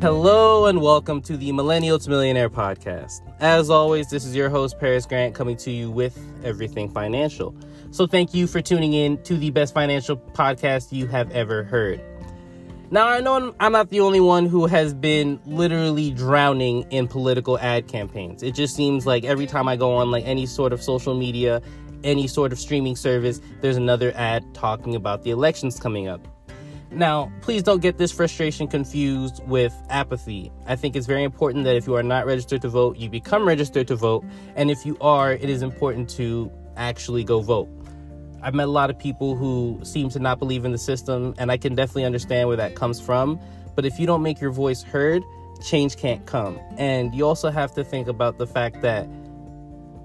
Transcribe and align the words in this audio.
Hello 0.00 0.66
and 0.66 0.80
welcome 0.80 1.20
to 1.22 1.36
the 1.36 1.50
Millennial 1.50 1.98
to 1.98 2.08
Millionaire 2.08 2.48
podcast. 2.48 3.20
As 3.40 3.68
always, 3.68 4.08
this 4.08 4.24
is 4.24 4.32
your 4.32 4.48
host, 4.48 4.78
Paris 4.78 5.04
Grant, 5.04 5.34
coming 5.34 5.56
to 5.56 5.72
you 5.72 5.90
with 5.90 6.16
everything 6.44 6.88
financial. 6.88 7.52
So, 7.90 8.06
thank 8.06 8.32
you 8.32 8.46
for 8.46 8.60
tuning 8.62 8.92
in 8.92 9.20
to 9.24 9.36
the 9.36 9.50
best 9.50 9.74
financial 9.74 10.16
podcast 10.16 10.92
you 10.92 11.08
have 11.08 11.32
ever 11.32 11.64
heard. 11.64 12.00
Now, 12.92 13.08
I 13.08 13.18
know 13.18 13.52
I'm 13.58 13.72
not 13.72 13.90
the 13.90 13.98
only 13.98 14.20
one 14.20 14.46
who 14.46 14.66
has 14.66 14.94
been 14.94 15.40
literally 15.46 16.12
drowning 16.12 16.82
in 16.92 17.08
political 17.08 17.58
ad 17.58 17.88
campaigns. 17.88 18.44
It 18.44 18.54
just 18.54 18.76
seems 18.76 19.04
like 19.04 19.24
every 19.24 19.48
time 19.48 19.66
I 19.66 19.74
go 19.74 19.94
on 19.94 20.12
like 20.12 20.24
any 20.24 20.46
sort 20.46 20.72
of 20.72 20.80
social 20.80 21.16
media, 21.16 21.60
any 22.04 22.28
sort 22.28 22.52
of 22.52 22.60
streaming 22.60 22.94
service, 22.94 23.40
there's 23.62 23.76
another 23.76 24.12
ad 24.14 24.44
talking 24.54 24.94
about 24.94 25.24
the 25.24 25.32
elections 25.32 25.80
coming 25.80 26.06
up. 26.06 26.24
Now, 26.90 27.30
please 27.42 27.62
don't 27.62 27.82
get 27.82 27.98
this 27.98 28.10
frustration 28.10 28.66
confused 28.66 29.46
with 29.46 29.74
apathy. 29.90 30.50
I 30.66 30.74
think 30.74 30.96
it's 30.96 31.06
very 31.06 31.22
important 31.22 31.64
that 31.64 31.76
if 31.76 31.86
you 31.86 31.94
are 31.96 32.02
not 32.02 32.24
registered 32.24 32.62
to 32.62 32.68
vote, 32.68 32.96
you 32.96 33.10
become 33.10 33.46
registered 33.46 33.86
to 33.88 33.96
vote. 33.96 34.24
And 34.56 34.70
if 34.70 34.86
you 34.86 34.96
are, 35.00 35.32
it 35.32 35.50
is 35.50 35.62
important 35.62 36.08
to 36.10 36.50
actually 36.76 37.24
go 37.24 37.40
vote. 37.40 37.68
I've 38.40 38.54
met 38.54 38.68
a 38.68 38.70
lot 38.70 38.88
of 38.88 38.98
people 38.98 39.34
who 39.36 39.80
seem 39.82 40.08
to 40.10 40.18
not 40.18 40.38
believe 40.38 40.64
in 40.64 40.72
the 40.72 40.78
system, 40.78 41.34
and 41.38 41.50
I 41.50 41.56
can 41.56 41.74
definitely 41.74 42.04
understand 42.04 42.48
where 42.48 42.56
that 42.56 42.74
comes 42.74 43.00
from. 43.00 43.38
But 43.74 43.84
if 43.84 43.98
you 43.98 44.06
don't 44.06 44.22
make 44.22 44.40
your 44.40 44.52
voice 44.52 44.82
heard, 44.82 45.22
change 45.62 45.96
can't 45.96 46.24
come. 46.24 46.58
And 46.78 47.14
you 47.14 47.26
also 47.26 47.50
have 47.50 47.74
to 47.74 47.84
think 47.84 48.08
about 48.08 48.38
the 48.38 48.46
fact 48.46 48.80
that 48.82 49.08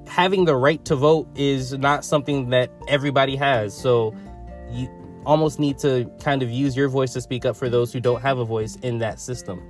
having 0.07 0.45
the 0.45 0.55
right 0.55 0.83
to 0.85 0.95
vote 0.95 1.27
is 1.35 1.73
not 1.73 2.03
something 2.03 2.49
that 2.49 2.71
everybody 2.87 3.35
has. 3.35 3.75
So 3.75 4.15
almost 5.25 5.59
need 5.59 5.77
to 5.79 6.09
kind 6.21 6.43
of 6.43 6.49
use 6.49 6.75
your 6.75 6.89
voice 6.89 7.13
to 7.13 7.21
speak 7.21 7.45
up 7.45 7.55
for 7.55 7.69
those 7.69 7.93
who 7.93 7.99
don't 7.99 8.21
have 8.21 8.37
a 8.37 8.45
voice 8.45 8.75
in 8.77 8.97
that 8.99 9.19
system. 9.19 9.61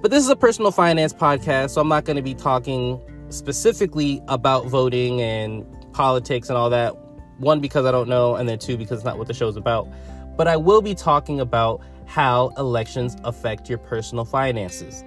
But 0.00 0.10
this 0.10 0.24
is 0.24 0.30
a 0.30 0.36
personal 0.36 0.72
finance 0.72 1.12
podcast, 1.12 1.70
so 1.70 1.80
I'm 1.80 1.88
not 1.88 2.04
going 2.04 2.16
to 2.16 2.22
be 2.22 2.34
talking 2.34 3.00
specifically 3.28 4.20
about 4.28 4.66
voting 4.66 5.20
and 5.20 5.64
politics 5.92 6.48
and 6.48 6.58
all 6.58 6.70
that 6.70 6.96
one, 7.38 7.60
because 7.60 7.86
I 7.86 7.92
don't 7.92 8.08
know, 8.08 8.34
and 8.34 8.48
then 8.48 8.58
two, 8.58 8.76
because 8.76 8.98
it's 8.98 9.04
not 9.04 9.18
what 9.18 9.28
the 9.28 9.34
show's 9.34 9.56
about. 9.56 9.88
But 10.36 10.48
I 10.48 10.56
will 10.56 10.82
be 10.82 10.94
talking 10.94 11.40
about 11.40 11.82
how 12.06 12.52
elections 12.58 13.16
affect 13.24 13.68
your 13.68 13.78
personal 13.78 14.24
finances. 14.24 15.04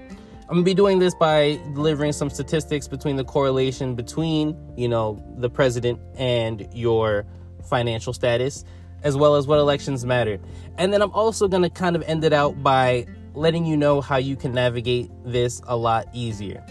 I'm 0.48 0.56
gonna 0.56 0.64
be 0.64 0.74
doing 0.74 1.00
this 1.00 1.16
by 1.16 1.60
delivering 1.74 2.14
some 2.14 2.30
statistics 2.30 2.88
between 2.88 3.16
the 3.16 3.24
correlation 3.24 3.96
between, 3.96 4.56
you 4.78 4.88
know, 4.88 5.22
the 5.38 5.50
president 5.50 6.00
and 6.18 6.68
your 6.72 7.26
financial 7.64 8.14
status, 8.14 8.64
as 9.04 9.16
well 9.16 9.36
as 9.36 9.48
what 9.48 9.60
elections 9.60 10.06
matter. 10.06 10.40
And 10.78 10.92
then 10.92 11.02
I'm 11.02 11.12
also 11.12 11.48
gonna 11.48 11.70
kind 11.70 11.96
of 11.96 12.04
end 12.04 12.24
it 12.24 12.34
out 12.34 12.62
by 12.64 13.06
letting 13.34 13.66
you 13.66 13.78
know 13.78 14.02
how 14.02 14.18
you 14.18 14.36
can 14.36 14.54
navigate 14.54 15.12
this 15.24 15.62
a 15.68 15.76
lot 15.76 16.08
easier. 16.14 16.66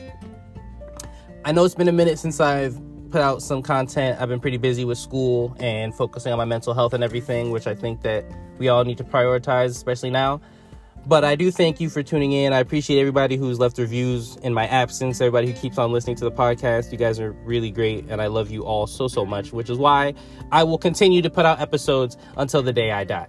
I 1.45 1.53
know 1.53 1.65
it's 1.65 1.75
been 1.75 1.89
a 1.89 1.93
minute 1.93 2.19
since 2.19 2.41
I've 2.41 2.81
put 3.11 3.21
out 3.21 3.43
some 3.43 3.63
content. 3.63 4.21
I've 4.21 4.29
been 4.29 4.41
pretty 4.41 4.57
busy 4.57 4.85
with 4.85 4.99
school 4.99 5.55
and 5.61 5.95
focusing 5.95 6.33
on 6.33 6.39
my 6.39 6.45
mental 6.45 6.75
health 6.75 6.95
and 6.95 7.05
everything, 7.05 7.51
which 7.51 7.67
I 7.67 7.75
think 7.75 8.01
that 8.03 8.25
we 8.59 8.69
all 8.69 8.85
need 8.85 8.99
to 8.99 9.05
prioritize, 9.05 9.67
especially 9.67 10.11
now. 10.11 10.41
But 11.07 11.23
I 11.23 11.37
do 11.37 11.51
thank 11.51 11.81
you 11.81 11.91
for 11.91 12.03
tuning 12.03 12.33
in. 12.33 12.55
I 12.55 12.61
appreciate 12.61 12.99
everybody 12.99 13.37
who's 13.37 13.59
left 13.59 13.77
reviews 13.77 14.37
in 14.37 14.55
my 14.55 14.67
absence, 14.67 15.21
everybody 15.21 15.49
who 15.49 15.53
keeps 15.53 15.77
on 15.77 15.93
listening 15.93 16.17
to 16.17 16.25
the 16.25 16.33
podcast. 16.33 16.91
You 16.93 16.97
guys 16.97 17.21
are 17.21 17.33
really 17.45 17.71
great, 17.71 18.07
and 18.09 18.23
I 18.23 18.29
love 18.29 18.51
you 18.51 18.65
all 18.65 18.87
so, 18.87 19.07
so 19.07 19.27
much, 19.27 19.53
which 19.53 19.69
is 19.69 19.77
why 19.77 20.15
I 20.51 20.65
will 20.65 20.79
continue 20.79 21.21
to 21.21 21.29
put 21.29 21.45
out 21.45 21.61
episodes 21.61 22.17
until 22.39 22.63
the 22.63 22.73
day 22.73 22.91
I 22.91 23.05
die. 23.05 23.29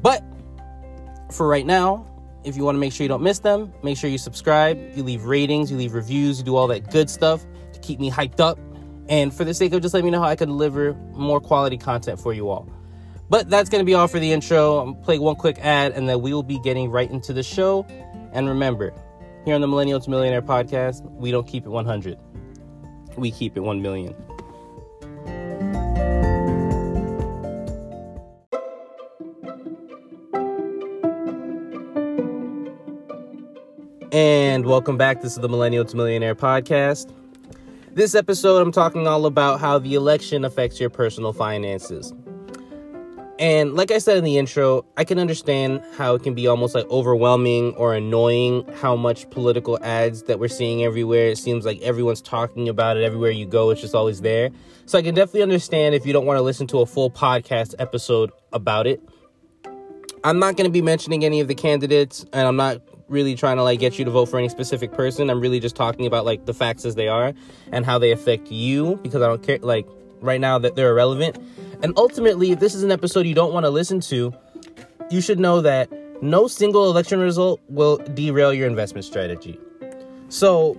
But 0.00 0.22
for 1.32 1.48
right 1.48 1.66
now, 1.66 2.06
if 2.44 2.56
you 2.56 2.62
want 2.62 2.76
to 2.76 2.80
make 2.80 2.92
sure 2.92 3.02
you 3.02 3.08
don't 3.08 3.22
miss 3.22 3.40
them, 3.40 3.72
make 3.82 3.98
sure 3.98 4.08
you 4.08 4.18
subscribe, 4.18 4.78
you 4.96 5.02
leave 5.02 5.24
ratings, 5.24 5.72
you 5.72 5.76
leave 5.76 5.92
reviews, 5.92 6.38
you 6.38 6.44
do 6.44 6.54
all 6.54 6.68
that 6.68 6.92
good 6.92 7.10
stuff 7.10 7.44
to 7.72 7.80
keep 7.80 7.98
me 7.98 8.12
hyped 8.12 8.38
up. 8.38 8.60
And 9.08 9.34
for 9.34 9.44
the 9.44 9.54
sake 9.54 9.72
of 9.72 9.82
just 9.82 9.92
letting 9.92 10.04
me 10.04 10.12
know 10.12 10.20
how 10.20 10.28
I 10.28 10.36
can 10.36 10.48
deliver 10.48 10.94
more 11.14 11.40
quality 11.40 11.78
content 11.78 12.20
for 12.20 12.32
you 12.32 12.48
all. 12.48 12.68
But 13.30 13.50
that's 13.50 13.68
going 13.68 13.80
to 13.80 13.84
be 13.84 13.94
all 13.94 14.08
for 14.08 14.18
the 14.18 14.32
intro. 14.32 14.78
I'm 14.78 14.94
play 14.94 15.18
one 15.18 15.36
quick 15.36 15.58
ad 15.58 15.92
and 15.92 16.08
then 16.08 16.22
we 16.22 16.32
will 16.32 16.42
be 16.42 16.58
getting 16.60 16.90
right 16.90 17.10
into 17.10 17.34
the 17.34 17.42
show. 17.42 17.84
And 18.32 18.48
remember, 18.48 18.94
here 19.44 19.54
on 19.54 19.60
the 19.60 19.68
Millennial 19.68 20.00
to 20.00 20.08
Millionaire 20.08 20.40
podcast, 20.40 21.02
we 21.12 21.30
don't 21.30 21.46
keep 21.46 21.66
it 21.66 21.68
100. 21.68 22.18
We 23.16 23.30
keep 23.30 23.56
it 23.56 23.60
1 23.60 23.82
million. 23.82 24.14
And 34.10 34.64
welcome 34.64 34.96
back. 34.96 35.20
This 35.20 35.32
is 35.32 35.38
the 35.38 35.50
Millennial 35.50 35.84
to 35.84 35.96
Millionaire 35.96 36.34
podcast. 36.34 37.12
This 37.92 38.14
episode, 38.14 38.62
I'm 38.62 38.72
talking 38.72 39.06
all 39.06 39.26
about 39.26 39.60
how 39.60 39.78
the 39.78 39.94
election 39.94 40.46
affects 40.46 40.80
your 40.80 40.88
personal 40.88 41.34
finances. 41.34 42.14
And 43.38 43.74
like 43.74 43.92
I 43.92 43.98
said 43.98 44.16
in 44.16 44.24
the 44.24 44.36
intro, 44.36 44.84
I 44.96 45.04
can 45.04 45.18
understand 45.20 45.80
how 45.96 46.16
it 46.16 46.24
can 46.24 46.34
be 46.34 46.48
almost 46.48 46.74
like 46.74 46.86
overwhelming 46.90 47.72
or 47.76 47.94
annoying 47.94 48.66
how 48.80 48.96
much 48.96 49.30
political 49.30 49.78
ads 49.82 50.24
that 50.24 50.40
we're 50.40 50.48
seeing 50.48 50.82
everywhere. 50.82 51.28
It 51.28 51.38
seems 51.38 51.64
like 51.64 51.80
everyone's 51.80 52.20
talking 52.20 52.68
about 52.68 52.96
it 52.96 53.04
everywhere 53.04 53.30
you 53.30 53.46
go, 53.46 53.70
it's 53.70 53.80
just 53.80 53.94
always 53.94 54.22
there. 54.22 54.50
So 54.86 54.98
I 54.98 55.02
can 55.02 55.14
definitely 55.14 55.42
understand 55.42 55.94
if 55.94 56.04
you 56.04 56.12
don't 56.12 56.26
want 56.26 56.38
to 56.38 56.42
listen 56.42 56.66
to 56.68 56.80
a 56.80 56.86
full 56.86 57.10
podcast 57.10 57.74
episode 57.78 58.32
about 58.52 58.88
it. 58.88 59.00
I'm 60.24 60.40
not 60.40 60.56
going 60.56 60.64
to 60.64 60.72
be 60.72 60.82
mentioning 60.82 61.24
any 61.24 61.38
of 61.40 61.46
the 61.46 61.54
candidates, 61.54 62.26
and 62.32 62.48
I'm 62.48 62.56
not 62.56 62.82
really 63.08 63.34
trying 63.34 63.56
to 63.56 63.62
like 63.62 63.78
get 63.78 63.98
you 63.98 64.04
to 64.04 64.10
vote 64.10 64.26
for 64.26 64.38
any 64.38 64.48
specific 64.48 64.92
person. 64.92 65.30
I'm 65.30 65.40
really 65.40 65.60
just 65.60 65.76
talking 65.76 66.06
about 66.06 66.24
like 66.24 66.44
the 66.46 66.54
facts 66.54 66.84
as 66.84 66.96
they 66.96 67.06
are 67.06 67.32
and 67.72 67.86
how 67.86 67.98
they 67.98 68.10
affect 68.10 68.50
you 68.50 68.96
because 68.96 69.22
I 69.22 69.28
don't 69.28 69.42
care 69.42 69.58
like 69.58 69.86
right 70.20 70.40
now 70.40 70.58
that 70.58 70.76
they're 70.76 70.90
irrelevant. 70.90 71.36
And 71.82 71.92
ultimately, 71.96 72.50
if 72.50 72.60
this 72.60 72.74
is 72.74 72.82
an 72.82 72.90
episode 72.90 73.26
you 73.26 73.34
don't 73.34 73.52
want 73.52 73.64
to 73.64 73.70
listen 73.70 74.00
to, 74.00 74.34
you 75.10 75.20
should 75.20 75.38
know 75.38 75.60
that 75.60 75.90
no 76.22 76.48
single 76.48 76.90
election 76.90 77.20
result 77.20 77.60
will 77.68 77.98
derail 77.98 78.52
your 78.52 78.66
investment 78.66 79.04
strategy. 79.04 79.58
So, 80.28 80.76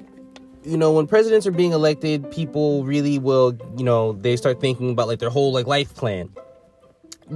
you 0.63 0.77
know, 0.77 0.91
when 0.91 1.07
presidents 1.07 1.47
are 1.47 1.51
being 1.51 1.71
elected, 1.71 2.29
people 2.31 2.83
really 2.83 3.17
will, 3.17 3.57
you 3.77 3.83
know, 3.83 4.13
they 4.13 4.35
start 4.35 4.59
thinking 4.59 4.91
about 4.91 5.07
like 5.07 5.19
their 5.19 5.29
whole 5.29 5.53
like 5.53 5.65
life 5.65 5.95
plan. 5.95 6.29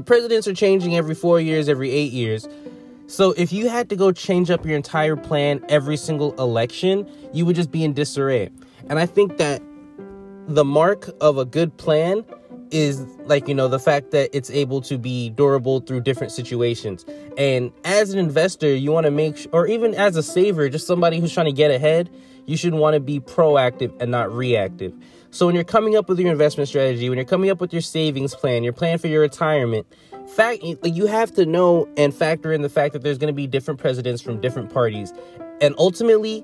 Presidents 0.05 0.47
are 0.47 0.53
changing 0.53 0.95
every 0.97 1.15
4 1.15 1.39
years, 1.39 1.69
every 1.69 1.91
8 1.91 2.11
years. 2.11 2.47
So 3.07 3.31
if 3.37 3.53
you 3.53 3.69
had 3.69 3.89
to 3.89 3.95
go 3.95 4.11
change 4.11 4.49
up 4.49 4.65
your 4.65 4.75
entire 4.75 5.15
plan 5.15 5.63
every 5.69 5.97
single 5.97 6.33
election, 6.35 7.09
you 7.31 7.45
would 7.45 7.55
just 7.55 7.71
be 7.71 7.83
in 7.83 7.93
disarray. 7.93 8.49
And 8.89 8.99
I 8.99 9.05
think 9.05 9.37
that 9.37 9.61
the 10.47 10.65
mark 10.65 11.09
of 11.21 11.37
a 11.37 11.45
good 11.45 11.77
plan 11.77 12.25
is 12.73 13.05
like 13.25 13.47
you 13.47 13.53
know 13.53 13.67
the 13.67 13.79
fact 13.79 14.11
that 14.11 14.29
it's 14.33 14.49
able 14.49 14.81
to 14.81 14.97
be 14.97 15.29
durable 15.29 15.79
through 15.79 16.01
different 16.01 16.31
situations. 16.31 17.05
And 17.37 17.71
as 17.85 18.11
an 18.11 18.19
investor 18.19 18.73
you 18.73 18.91
want 18.91 19.05
to 19.05 19.11
make 19.11 19.37
sure, 19.37 19.51
or 19.53 19.67
even 19.67 19.93
as 19.93 20.15
a 20.17 20.23
saver 20.23 20.67
just 20.69 20.87
somebody 20.87 21.19
who's 21.19 21.33
trying 21.33 21.45
to 21.45 21.53
get 21.53 21.71
ahead 21.71 22.09
you 22.45 22.57
should 22.57 22.73
want 22.73 22.93
to 22.93 22.99
be 22.99 23.21
proactive 23.21 23.95
and 24.01 24.11
not 24.11 24.33
reactive. 24.33 24.93
So 25.31 25.45
when 25.45 25.55
you're 25.55 25.63
coming 25.63 25.95
up 25.95 26.09
with 26.09 26.19
your 26.19 26.31
investment 26.31 26.67
strategy 26.67 27.09
when 27.09 27.17
you're 27.17 27.25
coming 27.25 27.49
up 27.49 27.61
with 27.61 27.71
your 27.71 27.81
savings 27.81 28.35
plan 28.35 28.63
your 28.63 28.73
plan 28.73 28.97
for 28.97 29.07
your 29.07 29.21
retirement 29.21 29.85
fact 30.27 30.63
you 30.63 31.05
have 31.05 31.31
to 31.33 31.45
know 31.45 31.87
and 31.95 32.13
factor 32.13 32.51
in 32.51 32.63
the 32.63 32.69
fact 32.69 32.93
that 32.93 33.03
there's 33.03 33.17
going 33.19 33.31
to 33.31 33.35
be 33.35 33.45
different 33.45 33.79
presidents 33.79 34.21
from 34.21 34.41
different 34.41 34.73
parties. 34.73 35.13
And 35.61 35.75
ultimately 35.77 36.43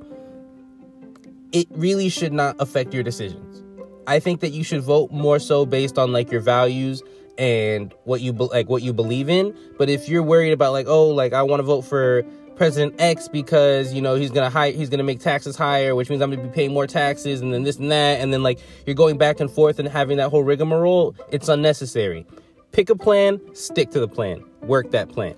it 1.51 1.67
really 1.71 2.09
should 2.09 2.33
not 2.33 2.55
affect 2.59 2.93
your 2.93 3.01
decisions 3.01 3.63
I 4.09 4.19
think 4.19 4.39
that 4.39 4.49
you 4.49 4.63
should 4.63 4.81
vote 4.81 5.11
more 5.11 5.37
so 5.37 5.67
based 5.67 5.99
on 5.99 6.11
like 6.11 6.31
your 6.31 6.41
values 6.41 7.03
and 7.37 7.93
what 8.05 8.21
you 8.21 8.33
be- 8.33 8.45
like 8.45 8.67
what 8.67 8.81
you 8.81 8.91
believe 8.91 9.29
in. 9.29 9.55
But 9.77 9.87
if 9.87 10.09
you're 10.09 10.23
worried 10.23 10.51
about 10.51 10.71
like 10.71 10.87
oh 10.87 11.09
like 11.09 11.31
I 11.31 11.43
want 11.43 11.59
to 11.59 11.63
vote 11.63 11.81
for 11.81 12.23
President 12.55 12.95
X 12.99 13.27
because 13.27 13.93
you 13.93 14.01
know 14.01 14.15
he's 14.15 14.31
gonna 14.31 14.49
high 14.49 14.71
he's 14.71 14.89
gonna 14.89 15.03
make 15.03 15.19
taxes 15.19 15.55
higher, 15.55 15.93
which 15.93 16.09
means 16.09 16.23
I'm 16.23 16.31
gonna 16.31 16.41
be 16.41 16.49
paying 16.49 16.73
more 16.73 16.87
taxes, 16.87 17.39
and 17.41 17.53
then 17.53 17.61
this 17.61 17.77
and 17.77 17.91
that, 17.91 18.19
and 18.19 18.33
then 18.33 18.41
like 18.41 18.59
you're 18.87 18.95
going 18.95 19.19
back 19.19 19.39
and 19.39 19.49
forth 19.49 19.77
and 19.77 19.87
having 19.87 20.17
that 20.17 20.29
whole 20.29 20.43
rigmarole, 20.43 21.15
it's 21.31 21.47
unnecessary. 21.47 22.25
Pick 22.71 22.89
a 22.89 22.95
plan, 22.95 23.39
stick 23.53 23.91
to 23.91 23.99
the 23.99 24.07
plan, 24.07 24.43
work 24.63 24.89
that 24.89 25.09
plan. 25.09 25.35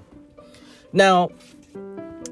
Now, 0.93 1.29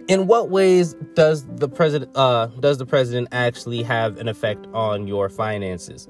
in 0.07 0.25
what 0.25 0.49
ways 0.49 0.95
does 1.15 1.45
the 1.45 1.67
president 1.67 2.15
uh, 2.15 2.45
does 2.61 2.77
the 2.77 2.85
president 2.85 3.27
actually 3.33 3.83
have 3.83 4.17
an 4.17 4.29
effect 4.29 4.65
on 4.73 5.05
your 5.05 5.27
finances? 5.27 6.07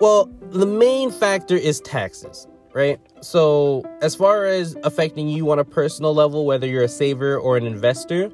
Well, 0.00 0.30
the 0.50 0.66
main 0.66 1.10
factor 1.10 1.56
is 1.56 1.80
taxes, 1.80 2.46
right? 2.72 3.00
So, 3.20 3.84
as 4.00 4.14
far 4.14 4.44
as 4.44 4.76
affecting 4.84 5.28
you 5.28 5.50
on 5.50 5.58
a 5.58 5.64
personal 5.64 6.14
level, 6.14 6.46
whether 6.46 6.68
you're 6.68 6.84
a 6.84 6.88
saver 6.88 7.36
or 7.36 7.56
an 7.56 7.66
investor, 7.66 8.30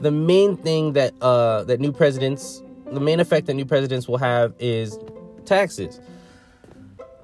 the 0.00 0.10
main 0.10 0.56
thing 0.56 0.94
that 0.94 1.14
uh, 1.22 1.62
that 1.64 1.78
new 1.78 1.92
presidents, 1.92 2.64
the 2.90 2.98
main 2.98 3.20
effect 3.20 3.46
that 3.46 3.54
new 3.54 3.64
presidents 3.64 4.08
will 4.08 4.18
have 4.18 4.54
is 4.58 4.98
taxes. 5.44 6.00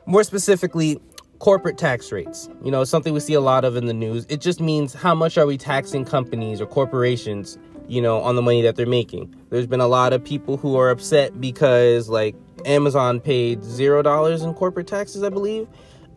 More 0.07 0.23
specifically, 0.23 1.01
corporate 1.41 1.77
tax 1.77 2.13
rates. 2.13 2.49
You 2.63 2.71
know, 2.71 2.85
something 2.85 3.13
we 3.13 3.21
see 3.21 3.35
a 3.35 3.41
lot 3.41 3.65
of 3.65 3.75
in 3.75 3.87
the 3.87 3.95
news. 3.95 4.25
It 4.29 4.41
just 4.41 4.61
means 4.61 4.95
how 4.95 5.17
much 5.17 5.37
are 5.37 5.47
we 5.47 5.59
taxing 5.59 6.05
companies 6.05 6.61
or 6.61 6.67
corporations, 6.67 7.59
you 7.89 8.01
know, 8.01 8.21
on 8.21 8.37
the 8.37 8.43
money 8.43 8.63
that 8.63 8.77
they're 8.77 8.87
making. 8.87 9.35
There's 9.51 9.67
been 9.67 9.81
a 9.81 9.89
lot 9.89 10.13
of 10.13 10.23
people 10.23 10.57
who 10.59 10.77
are 10.77 10.91
upset 10.91 11.41
because 11.41 12.09
like 12.09 12.37
Amazon 12.67 13.21
paid 13.21 13.61
$0 13.61 14.45
in 14.45 14.55
corporate 14.55 14.87
taxes, 14.87 15.23
I 15.23 15.29
believe, 15.29 15.69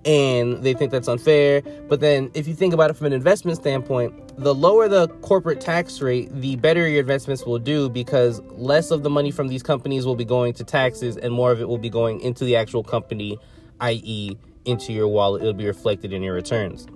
and 0.06 0.64
they 0.64 0.74
think 0.74 0.92
that's 0.92 1.08
unfair. 1.08 1.62
But 1.88 2.00
then 2.00 2.32
if 2.34 2.48
you 2.48 2.54
think 2.54 2.74
about 2.74 2.90
it 2.90 2.94
from 2.94 3.08
an 3.08 3.14
investment 3.14 3.58
standpoint, 3.58 4.14
the 4.38 4.54
lower 4.54 4.88
the 4.88 5.08
corporate 5.22 5.60
tax 5.60 6.02
rate, 6.02 6.30
the 6.32 6.56
better 6.58 6.88
your 6.88 7.02
investments 7.02 7.46
will 7.46 7.60
do 7.60 7.90
because 7.90 8.42
less 8.52 8.92
of 8.92 9.04
the 9.04 9.10
money 9.10 9.32
from 9.32 9.48
these 9.48 9.64
companies 9.64 10.06
will 10.06 10.16
be 10.16 10.26
going 10.26 10.54
to 10.54 10.64
taxes 10.64 11.18
and 11.18 11.34
more 11.34 11.52
of 11.52 11.60
it 11.60 11.68
will 11.68 11.78
be 11.78 11.90
going 11.90 12.22
into 12.22 12.46
the 12.46 12.56
actual 12.56 12.84
company, 12.84 13.38
i.e., 13.82 14.38
into 14.66 14.94
your 14.94 15.08
wallet. 15.08 15.42
It'll 15.42 15.54
be 15.54 15.66
reflected 15.66 16.14
in 16.14 16.22
your 16.22 16.34
returns. 16.34 16.88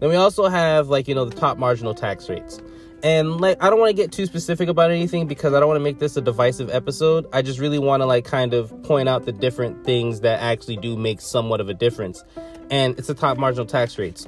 Then 0.00 0.10
we 0.10 0.16
also 0.16 0.48
have 0.48 0.88
like, 0.88 1.08
you 1.08 1.14
know, 1.14 1.24
the 1.24 1.34
top 1.34 1.58
marginal 1.58 1.94
tax 1.94 2.28
rates. 2.28 2.60
And 3.02 3.40
like 3.40 3.62
I 3.62 3.70
don't 3.70 3.78
want 3.78 3.90
to 3.90 3.94
get 3.94 4.10
too 4.10 4.26
specific 4.26 4.68
about 4.68 4.90
anything 4.90 5.26
because 5.26 5.54
I 5.54 5.60
don't 5.60 5.68
want 5.68 5.78
to 5.78 5.84
make 5.84 5.98
this 5.98 6.16
a 6.16 6.20
divisive 6.20 6.70
episode. 6.70 7.26
I 7.32 7.42
just 7.42 7.60
really 7.60 7.78
want 7.78 8.00
to 8.00 8.06
like 8.06 8.24
kind 8.24 8.54
of 8.54 8.82
point 8.82 9.08
out 9.08 9.24
the 9.24 9.32
different 9.32 9.84
things 9.84 10.20
that 10.20 10.40
actually 10.40 10.78
do 10.78 10.96
make 10.96 11.20
somewhat 11.20 11.60
of 11.60 11.68
a 11.68 11.74
difference. 11.74 12.24
And 12.70 12.98
it's 12.98 13.08
the 13.08 13.14
top 13.14 13.38
marginal 13.38 13.66
tax 13.66 13.98
rates 13.98 14.26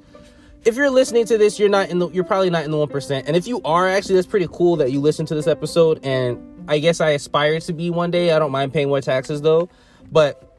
if 0.65 0.77
you're 0.77 0.91
listening 0.91 1.25
to 1.27 1.39
this, 1.39 1.59
you're 1.59 1.69
not 1.69 1.89
in 1.89 1.99
the 1.99 2.09
you're 2.11 2.25
probably 2.25 2.51
not 2.51 2.65
in 2.65 2.71
the 2.71 2.77
1%. 2.77 3.23
And 3.27 3.37
if 3.37 3.47
you 3.47 3.61
are 3.65 3.89
actually 3.89 4.17
that's 4.17 4.27
pretty 4.27 4.49
cool 4.53 4.77
that 4.77 4.93
you 4.93 5.01
listen 5.01 5.27
to 5.27 5.35
this 5.35 5.47
episode 5.47 6.05
and 6.05 6.39
I 6.69 6.79
guess 6.79 7.01
I 7.01 7.11
aspire 7.11 7.61
to 7.61 7.73
be 7.73 7.91
one 7.91 8.11
day. 8.11 8.33
I 8.33 8.39
don't 8.39 8.53
mind 8.53 8.73
paying 8.73 8.89
more 8.89 9.01
taxes 9.01 9.41
though, 9.41 9.69
but 10.11 10.59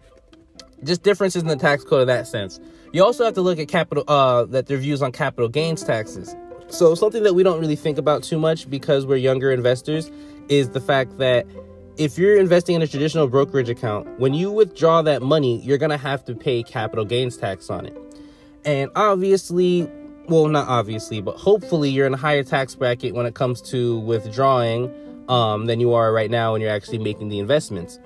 just 0.84 1.04
differences 1.04 1.44
in 1.44 1.48
the 1.48 1.56
tax 1.56 1.84
code 1.84 2.02
in 2.02 2.08
that 2.08 2.28
sense. 2.28 2.60
You 2.92 3.04
also 3.04 3.24
have 3.24 3.36
to 3.36 3.42
look 3.42 3.60
at 3.60 3.68
capital 3.68 4.04
uh 4.08 4.46
that 4.46 4.66
their 4.68 4.78
views 4.78 5.02
on 5.02 5.12
capital 5.12 5.48
gains 5.48 5.84
taxes. 5.84 6.36
So 6.72 6.96
something 6.96 7.24
that 7.24 7.36
we 7.36 7.44
don't 7.44 7.60
really 7.60 7.76
think 7.76 7.98
about 7.98 8.24
too 8.24 8.40
much 8.40 8.70
because 8.70 9.06
we're 9.06 9.18
younger 9.18 9.52
investors 9.52 10.10
is 10.48 10.70
the 10.70 10.80
fact 10.80 11.18
that 11.18 11.46
if 11.98 12.18
you're 12.18 12.38
investing 12.38 12.76
in 12.76 12.82
a 12.82 12.88
traditional 12.88 13.28
brokerage 13.28 13.68
account, 13.68 14.08
when 14.20 14.34
you 14.34 14.50
withdraw 14.50 15.02
that 15.02 15.22
money, 15.22 15.62
you're 15.62 15.78
going 15.78 15.92
to 15.92 15.98
have 15.98 16.24
to 16.26 16.34
pay 16.34 16.64
capital 16.64 17.04
gains 17.04 17.36
tax 17.36 17.70
on 17.70 17.86
it. 17.86 17.98
And 18.64 18.90
obviously, 18.96 19.92
well, 20.30 20.48
not 20.48 20.70
obviously, 20.70 21.20
but 21.20 21.36
hopefully 21.36 21.90
you're 21.90 22.08
in 22.08 22.14
a 22.14 22.18
higher 22.18 22.44
tax 22.44 22.74
bracket 22.74 23.14
when 23.14 23.26
it 23.26 23.36
comes 23.36 23.62
to 23.64 24.00
withdrawing 24.00 24.90
um, 25.28 25.66
than 25.66 25.82
you 25.82 25.94
are 25.94 26.14
right 26.14 26.32
now 26.32 26.54
when 26.54 26.62
you're 26.62 26.72
actually 26.72 27.00
making 27.00 27.28
the 27.28 27.40
investments 27.40 28.00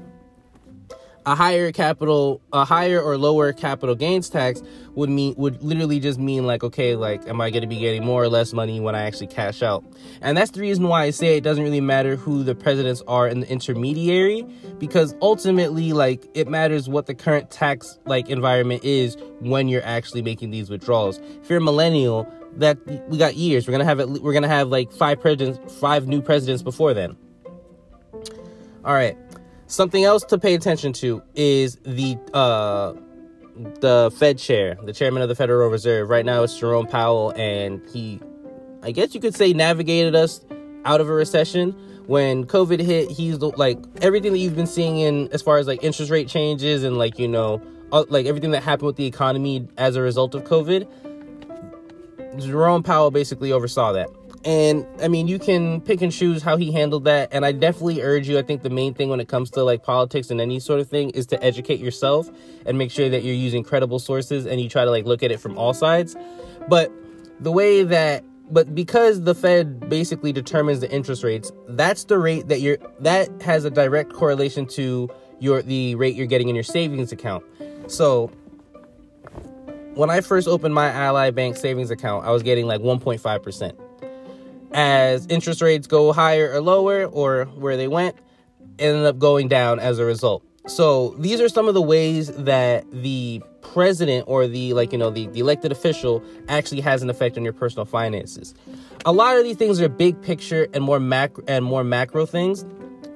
a 1.25 1.35
higher 1.35 1.71
capital 1.71 2.41
a 2.53 2.63
higher 2.65 3.01
or 3.01 3.17
lower 3.17 3.51
capital 3.51 3.95
gains 3.95 4.29
tax 4.29 4.61
would 4.93 5.09
mean 5.09 5.33
would 5.37 5.61
literally 5.63 5.99
just 5.99 6.19
mean 6.19 6.45
like 6.45 6.63
okay 6.63 6.95
like 6.95 7.27
am 7.27 7.41
i 7.41 7.49
going 7.49 7.61
to 7.61 7.67
be 7.67 7.79
getting 7.79 8.05
more 8.05 8.21
or 8.21 8.29
less 8.29 8.53
money 8.53 8.79
when 8.79 8.95
i 8.95 9.03
actually 9.03 9.27
cash 9.27 9.61
out? 9.63 9.83
And 10.21 10.37
that's 10.37 10.51
the 10.51 10.61
reason 10.61 10.87
why 10.87 11.03
i 11.03 11.09
say 11.09 11.37
it 11.37 11.43
doesn't 11.43 11.63
really 11.63 11.81
matter 11.81 12.15
who 12.15 12.43
the 12.43 12.53
presidents 12.55 13.01
are 13.07 13.27
in 13.27 13.39
the 13.39 13.49
intermediary 13.49 14.45
because 14.77 15.15
ultimately 15.21 15.93
like 15.93 16.25
it 16.33 16.47
matters 16.47 16.87
what 16.87 17.07
the 17.07 17.15
current 17.15 17.49
tax 17.49 17.97
like 18.05 18.29
environment 18.29 18.83
is 18.83 19.17
when 19.39 19.67
you're 19.67 19.85
actually 19.85 20.21
making 20.21 20.51
these 20.51 20.69
withdrawals. 20.69 21.19
If 21.41 21.49
you're 21.49 21.59
a 21.59 21.61
millennial 21.61 22.31
that 22.57 22.77
we 23.09 23.17
got 23.17 23.35
years. 23.35 23.67
We're 23.67 23.73
gonna 23.73 23.85
have 23.85 23.99
it 23.99 24.07
we're 24.07 24.33
gonna 24.33 24.47
have 24.47 24.69
like 24.69 24.91
five 24.91 25.19
presidents 25.19 25.73
five 25.79 26.07
new 26.07 26.21
presidents 26.21 26.63
before 26.63 26.93
then. 26.93 27.17
All 28.83 28.93
right 28.93 29.17
Something 29.67 30.03
else 30.03 30.23
to 30.25 30.37
pay 30.37 30.53
attention 30.53 30.93
to 30.93 31.23
is 31.33 31.77
the 31.83 32.17
uh, 32.33 32.93
the 33.79 34.11
Fed 34.17 34.37
chair, 34.37 34.77
the 34.83 34.93
chairman 34.93 35.23
of 35.23 35.29
the 35.29 35.35
Federal 35.35 35.69
Reserve. 35.69 36.09
Right 36.09 36.25
now, 36.25 36.43
it's 36.43 36.59
Jerome 36.59 36.85
Powell, 36.85 37.31
and 37.31 37.81
he, 37.91 38.21
I 38.83 38.91
guess 38.91 39.15
you 39.15 39.21
could 39.21 39.35
say, 39.35 39.53
navigated 39.53 40.15
us 40.15 40.41
out 40.85 41.01
of 41.01 41.09
a 41.09 41.13
recession. 41.13 41.71
When 42.05 42.45
COVID 42.45 42.79
hit, 42.79 43.09
he's 43.09 43.39
like 43.39 43.79
everything 44.01 44.33
that 44.33 44.37
you've 44.37 44.55
been 44.55 44.67
seeing 44.67 44.99
in 44.99 45.29
as 45.31 45.41
far 45.41 45.57
as 45.57 45.65
like 45.65 45.83
interest 45.83 46.11
rate 46.11 46.27
changes 46.27 46.83
and 46.83 46.97
like 46.97 47.17
you 47.17 47.27
know, 47.27 47.59
like 47.91 48.27
everything 48.27 48.51
that 48.51 48.61
happened 48.61 48.85
with 48.85 48.97
the 48.97 49.07
economy 49.07 49.67
as 49.77 49.95
a 49.95 50.01
result 50.01 50.35
of 50.35 50.43
COVID. 50.43 50.87
Jerome 52.37 52.83
Powell 52.83 53.09
basically 53.09 53.51
oversaw 53.51 53.93
that. 53.93 54.09
And 54.45 54.85
I 55.01 55.07
mean, 55.07 55.27
you 55.27 55.39
can 55.39 55.81
pick 55.81 56.03
and 56.03 56.11
choose 56.11 56.43
how 56.43 56.55
he 56.55 56.71
handled 56.71 57.05
that. 57.05 57.29
And 57.31 57.43
I 57.43 57.51
definitely 57.51 58.03
urge 58.03 58.29
you. 58.29 58.37
I 58.37 58.43
think 58.43 58.61
the 58.61 58.69
main 58.69 58.93
thing 58.93 59.09
when 59.09 59.19
it 59.19 59.27
comes 59.27 59.49
to 59.51 59.63
like 59.63 59.83
politics 59.83 60.29
and 60.29 60.39
any 60.39 60.59
sort 60.59 60.79
of 60.79 60.87
thing 60.87 61.09
is 61.09 61.25
to 61.27 61.43
educate 61.43 61.79
yourself 61.79 62.29
and 62.67 62.77
make 62.77 62.91
sure 62.91 63.09
that 63.09 63.23
you're 63.23 63.33
using 63.33 63.63
credible 63.63 63.97
sources 63.97 64.45
and 64.45 64.61
you 64.61 64.69
try 64.69 64.85
to 64.85 64.91
like 64.91 65.05
look 65.05 65.23
at 65.23 65.31
it 65.31 65.39
from 65.39 65.57
all 65.57 65.73
sides. 65.73 66.15
But 66.69 66.91
the 67.39 67.51
way 67.51 67.83
that 67.83 68.23
but 68.51 68.75
because 68.75 69.23
the 69.23 69.33
Fed 69.33 69.89
basically 69.89 70.31
determines 70.31 70.79
the 70.79 70.91
interest 70.91 71.23
rates, 71.23 71.51
that's 71.69 72.03
the 72.03 72.19
rate 72.19 72.47
that 72.47 72.61
you're 72.61 72.77
that 72.99 73.41
has 73.41 73.65
a 73.65 73.71
direct 73.71 74.13
correlation 74.13 74.67
to 74.67 75.09
your 75.39 75.63
the 75.63 75.95
rate 75.95 76.15
you're 76.15 76.27
getting 76.27 76.49
in 76.49 76.55
your 76.55 76.63
savings 76.63 77.11
account. 77.11 77.43
So 77.87 78.27
when 79.95 80.11
I 80.11 80.21
first 80.21 80.47
opened 80.47 80.75
my 80.75 80.91
Ally 80.91 81.31
Bank 81.31 81.57
savings 81.57 81.89
account, 81.89 82.25
I 82.25 82.31
was 82.31 82.43
getting 82.43 82.67
like 82.67 82.81
1.5% 82.81 83.84
as 84.75 85.25
interest 85.27 85.61
rates 85.61 85.87
go 85.87 86.11
higher 86.11 86.51
or 86.51 86.61
lower 86.61 87.05
or 87.05 87.45
where 87.45 87.77
they 87.77 87.87
went 87.87 88.15
ended 88.77 89.05
up 89.05 89.17
going 89.17 89.47
down 89.47 89.79
as 89.79 89.99
a 89.99 90.05
result. 90.05 90.43
So 90.67 91.15
these 91.17 91.39
are 91.39 91.47
some 91.47 91.67
of 91.67 91.73
the 91.73 91.81
ways 91.81 92.27
that 92.35 92.85
the 92.91 93.41
president 93.61 94.25
or 94.27 94.47
the 94.47 94.73
like 94.73 94.91
you 94.91 94.97
know 94.97 95.09
the, 95.09 95.27
the 95.27 95.39
elected 95.39 95.71
official 95.71 96.23
actually 96.49 96.81
has 96.81 97.01
an 97.01 97.09
effect 97.09 97.37
on 97.37 97.43
your 97.43 97.53
personal 97.53 97.85
finances. 97.85 98.53
A 99.05 99.13
lot 99.13 99.37
of 99.37 99.43
these 99.43 99.55
things 99.55 99.79
are 99.79 99.87
big 99.87 100.21
picture 100.21 100.67
and 100.73 100.83
more 100.83 100.99
macro 100.99 101.43
and 101.47 101.63
more 101.63 101.83
macro 101.83 102.25
things 102.25 102.65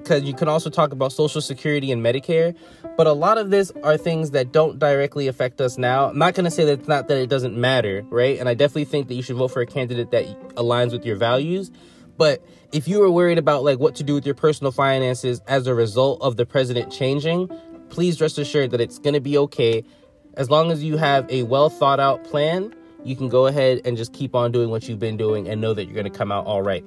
because 0.10 0.24
you 0.24 0.34
can 0.34 0.48
also 0.48 0.72
talk 0.72 0.92
about 0.92 1.12
social 1.12 1.40
security 1.40 1.92
and 1.92 2.04
medicare 2.04 2.56
but 2.98 3.08
a 3.08 3.14
lot 3.14 3.38
of 3.38 3.50
this 3.50 3.72
are 3.84 3.96
things 3.96 4.32
that 4.32 4.52
don't 4.52 4.78
directly 4.78 5.28
affect 5.28 5.62
us 5.62 5.78
now. 5.78 6.10
I'm 6.10 6.18
not 6.18 6.34
going 6.34 6.44
to 6.44 6.52
say 6.52 6.66
that 6.66 6.80
it's 6.80 6.88
not 6.90 7.08
that 7.08 7.18
it 7.18 7.30
doesn't 7.30 7.56
matter, 7.56 8.04
right? 8.10 8.38
And 8.38 8.50
I 8.50 8.56
definitely 8.56 8.84
think 8.84 9.08
that 9.08 9.14
you 9.14 9.22
should 9.22 9.38
vote 9.38 9.50
for 9.50 9.62
a 9.62 9.66
candidate 9.66 10.12
that 10.12 10.26
aligns 10.56 10.92
with 10.92 11.06
your 11.06 11.16
values. 11.16 11.72
But 12.18 12.44
if 12.74 12.90
you 12.90 13.02
are 13.04 13.10
worried 13.10 13.38
about 13.38 13.64
like 13.64 13.80
what 13.80 13.96
to 13.96 14.04
do 14.04 14.16
with 14.16 14.26
your 14.26 14.36
personal 14.36 14.74
finances 14.74 15.40
as 15.48 15.66
a 15.66 15.74
result 15.74 16.22
of 16.22 16.36
the 16.36 16.46
president 16.46 16.92
changing, 16.92 17.50
please 17.88 18.20
rest 18.20 18.38
assured 18.38 18.72
that 18.72 18.82
it's 18.82 19.00
going 19.00 19.14
to 19.14 19.22
be 19.22 19.38
okay 19.38 19.86
as 20.34 20.50
long 20.50 20.70
as 20.70 20.84
you 20.84 20.98
have 20.98 21.26
a 21.32 21.44
well 21.44 21.70
thought 21.70 22.02
out 22.02 22.26
plan. 22.26 22.76
You 23.06 23.16
can 23.16 23.30
go 23.30 23.48
ahead 23.48 23.80
and 23.86 23.96
just 23.96 24.12
keep 24.12 24.36
on 24.36 24.52
doing 24.52 24.70
what 24.70 24.90
you've 24.90 25.00
been 25.00 25.16
doing 25.16 25.48
and 25.48 25.62
know 25.62 25.74
that 25.74 25.86
you're 25.86 25.94
going 25.94 26.12
to 26.12 26.18
come 26.18 26.33
out 26.33 26.45
all 26.45 26.62
right. 26.62 26.83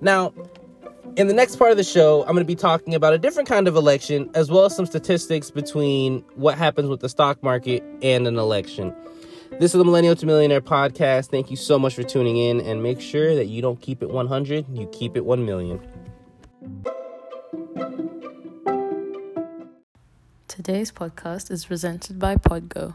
Now, 0.00 0.34
in 1.16 1.28
the 1.28 1.34
next 1.34 1.56
part 1.56 1.70
of 1.70 1.76
the 1.76 1.84
show, 1.84 2.22
I'm 2.22 2.32
going 2.32 2.38
to 2.38 2.44
be 2.44 2.54
talking 2.54 2.94
about 2.94 3.14
a 3.14 3.18
different 3.18 3.48
kind 3.48 3.68
of 3.68 3.76
election, 3.76 4.30
as 4.34 4.50
well 4.50 4.64
as 4.64 4.74
some 4.74 4.86
statistics 4.86 5.50
between 5.50 6.24
what 6.34 6.58
happens 6.58 6.88
with 6.88 7.00
the 7.00 7.08
stock 7.08 7.42
market 7.42 7.84
and 8.02 8.26
an 8.26 8.38
election. 8.38 8.94
This 9.60 9.72
is 9.74 9.78
the 9.78 9.84
Millennial 9.84 10.16
to 10.16 10.26
Millionaire 10.26 10.60
podcast. 10.60 11.30
Thank 11.30 11.50
you 11.50 11.56
so 11.56 11.78
much 11.78 11.94
for 11.94 12.02
tuning 12.02 12.36
in, 12.36 12.60
and 12.60 12.82
make 12.82 13.00
sure 13.00 13.36
that 13.36 13.46
you 13.46 13.62
don't 13.62 13.80
keep 13.80 14.02
it 14.02 14.10
100, 14.10 14.66
you 14.76 14.86
keep 14.88 15.16
it 15.16 15.24
1 15.24 15.46
million. 15.46 15.80
Today's 20.48 20.90
podcast 20.90 21.50
is 21.50 21.66
presented 21.66 22.18
by 22.18 22.36
Podgo. 22.36 22.94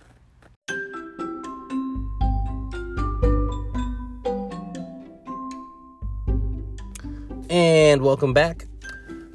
And 7.51 8.01
welcome 8.01 8.33
back. 8.33 8.65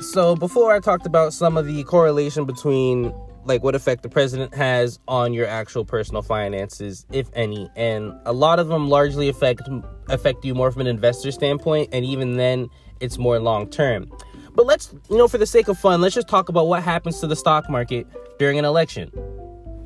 So, 0.01 0.35
before 0.37 0.73
I 0.73 0.81
talked 0.81 1.05
about 1.05 1.35
some 1.35 1.59
of 1.59 1.67
the 1.67 1.85
correlation 1.85 2.47
between 2.47 3.13
like 3.45 3.63
what 3.63 3.75
effect 3.75 4.03
the 4.03 4.09
president 4.09 4.55
has 4.55 4.99
on 5.07 5.35
your 5.35 5.47
actual 5.47 5.85
personal 5.85 6.23
finances, 6.23 7.05
if 7.13 7.29
any, 7.35 7.69
and 7.77 8.15
a 8.25 8.33
lot 8.33 8.59
of 8.59 8.69
them 8.69 8.89
largely 8.89 9.29
affect 9.29 9.61
affect 10.09 10.47
you 10.47 10.55
more 10.55 10.73
from 10.73 10.81
an 10.81 10.87
investor 10.87 11.31
standpoint, 11.31 11.91
and 11.93 12.07
even 12.07 12.39
then, 12.39 12.71
it's 13.01 13.19
more 13.19 13.39
long 13.39 13.69
term. 13.69 14.11
But 14.55 14.65
let's, 14.65 14.95
you 15.11 15.19
know, 15.19 15.29
for 15.29 15.37
the 15.37 15.47
sake 15.47 15.69
of 15.69 15.79
fun, 15.79 16.01
let's 16.01 16.15
just 16.15 16.29
talk 16.29 16.49
about 16.49 16.69
what 16.69 16.83
happens 16.83 17.21
to 17.21 17.27
the 17.27 17.37
stock 17.37 17.69
market 17.69 18.07
during 18.39 18.59
an 18.59 18.65
election. 18.65 19.11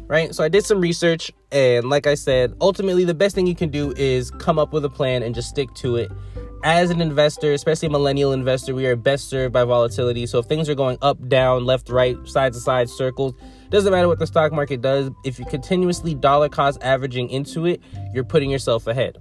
right? 0.07 0.35
So 0.35 0.45
I 0.45 0.49
did 0.49 0.65
some 0.65 0.81
research, 0.81 1.33
and 1.53 1.91
like 1.91 2.07
I 2.07 2.15
said, 2.15 2.55
ultimately, 2.61 3.05
the 3.05 3.15
best 3.15 3.35
thing 3.35 3.49
you 3.49 3.57
can 3.57 3.71
do 3.71 3.93
is 3.97 4.31
come 4.33 4.59
up 4.59 4.73
with 4.73 4.85
a 4.85 4.91
plan 4.91 5.23
and 5.25 5.35
just 5.35 5.49
stick 5.49 5.73
to 5.75 5.97
it. 5.97 6.13
As 6.63 6.91
an 6.91 7.01
investor, 7.01 7.55
especially 7.55 7.87
a 7.87 7.91
millennial 7.91 8.33
investor, 8.33 8.75
we 8.75 8.87
are 8.87 8.95
best 8.95 9.31
served 9.31 9.53
by 9.53 9.65
volatility. 9.65 10.27
So 10.27 10.41
if 10.41 10.47
things 10.47 10.69
are 10.69 10.75
going 10.75 10.99
up, 11.01 11.27
down, 11.27 11.65
left, 11.65 11.89
right, 11.89 12.17
side 12.29 12.53
to 12.53 12.61
side, 12.61 12.91
circles, 12.91 13.33
doesn't 13.71 13.91
matter 13.91 14.09
what 14.09 14.19
the 14.19 14.27
stock 14.27 14.53
market 14.53 14.83
does. 14.83 15.11
If 15.25 15.39
you're 15.39 15.49
continuously 15.49 16.15
dollar 16.15 16.51
cost 16.51 16.83
averaging 16.83 17.31
into 17.31 17.65
it, 17.65 17.81
you're 18.13 18.25
putting 18.25 18.51
yourself 18.51 18.87
ahead. 18.87 19.17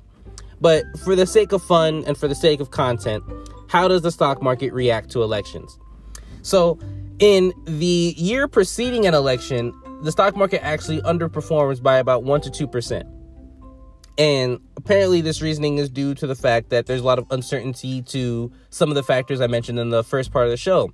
But 0.59 0.83
for 1.05 1.15
the 1.15 1.25
sake 1.25 1.53
of 1.53 1.63
fun 1.63 2.03
and 2.05 2.17
for 2.17 2.27
the 2.27 2.35
sake 2.35 2.59
of 2.59 2.71
content, 2.71 3.23
how 3.69 3.87
does 3.87 4.01
the 4.01 4.11
stock 4.11 4.41
market 4.41 4.73
react 4.73 5.09
to 5.11 5.23
elections? 5.23 5.79
So, 6.41 6.77
in 7.19 7.53
the 7.65 8.13
year 8.17 8.49
preceding 8.49 9.05
an 9.05 9.13
election, 9.13 9.73
the 10.01 10.11
stock 10.11 10.35
market 10.35 10.63
actually 10.63 11.01
underperforms 11.03 11.81
by 11.81 11.97
about 11.97 12.23
1 12.23 12.41
to 12.41 12.67
2%. 12.67 13.18
And 14.19 14.59
apparently, 14.75 15.21
this 15.21 15.41
reasoning 15.41 15.77
is 15.77 15.89
due 15.89 16.13
to 16.15 16.27
the 16.27 16.35
fact 16.35 16.71
that 16.71 16.87
there's 16.87 16.99
a 16.99 17.05
lot 17.05 17.19
of 17.19 17.25
uncertainty 17.31 18.01
to 18.01 18.51
some 18.69 18.89
of 18.89 18.95
the 18.95 19.01
factors 19.01 19.39
I 19.39 19.47
mentioned 19.47 19.79
in 19.79 19.91
the 19.91 20.03
first 20.03 20.33
part 20.33 20.43
of 20.43 20.51
the 20.51 20.57
show. 20.57 20.91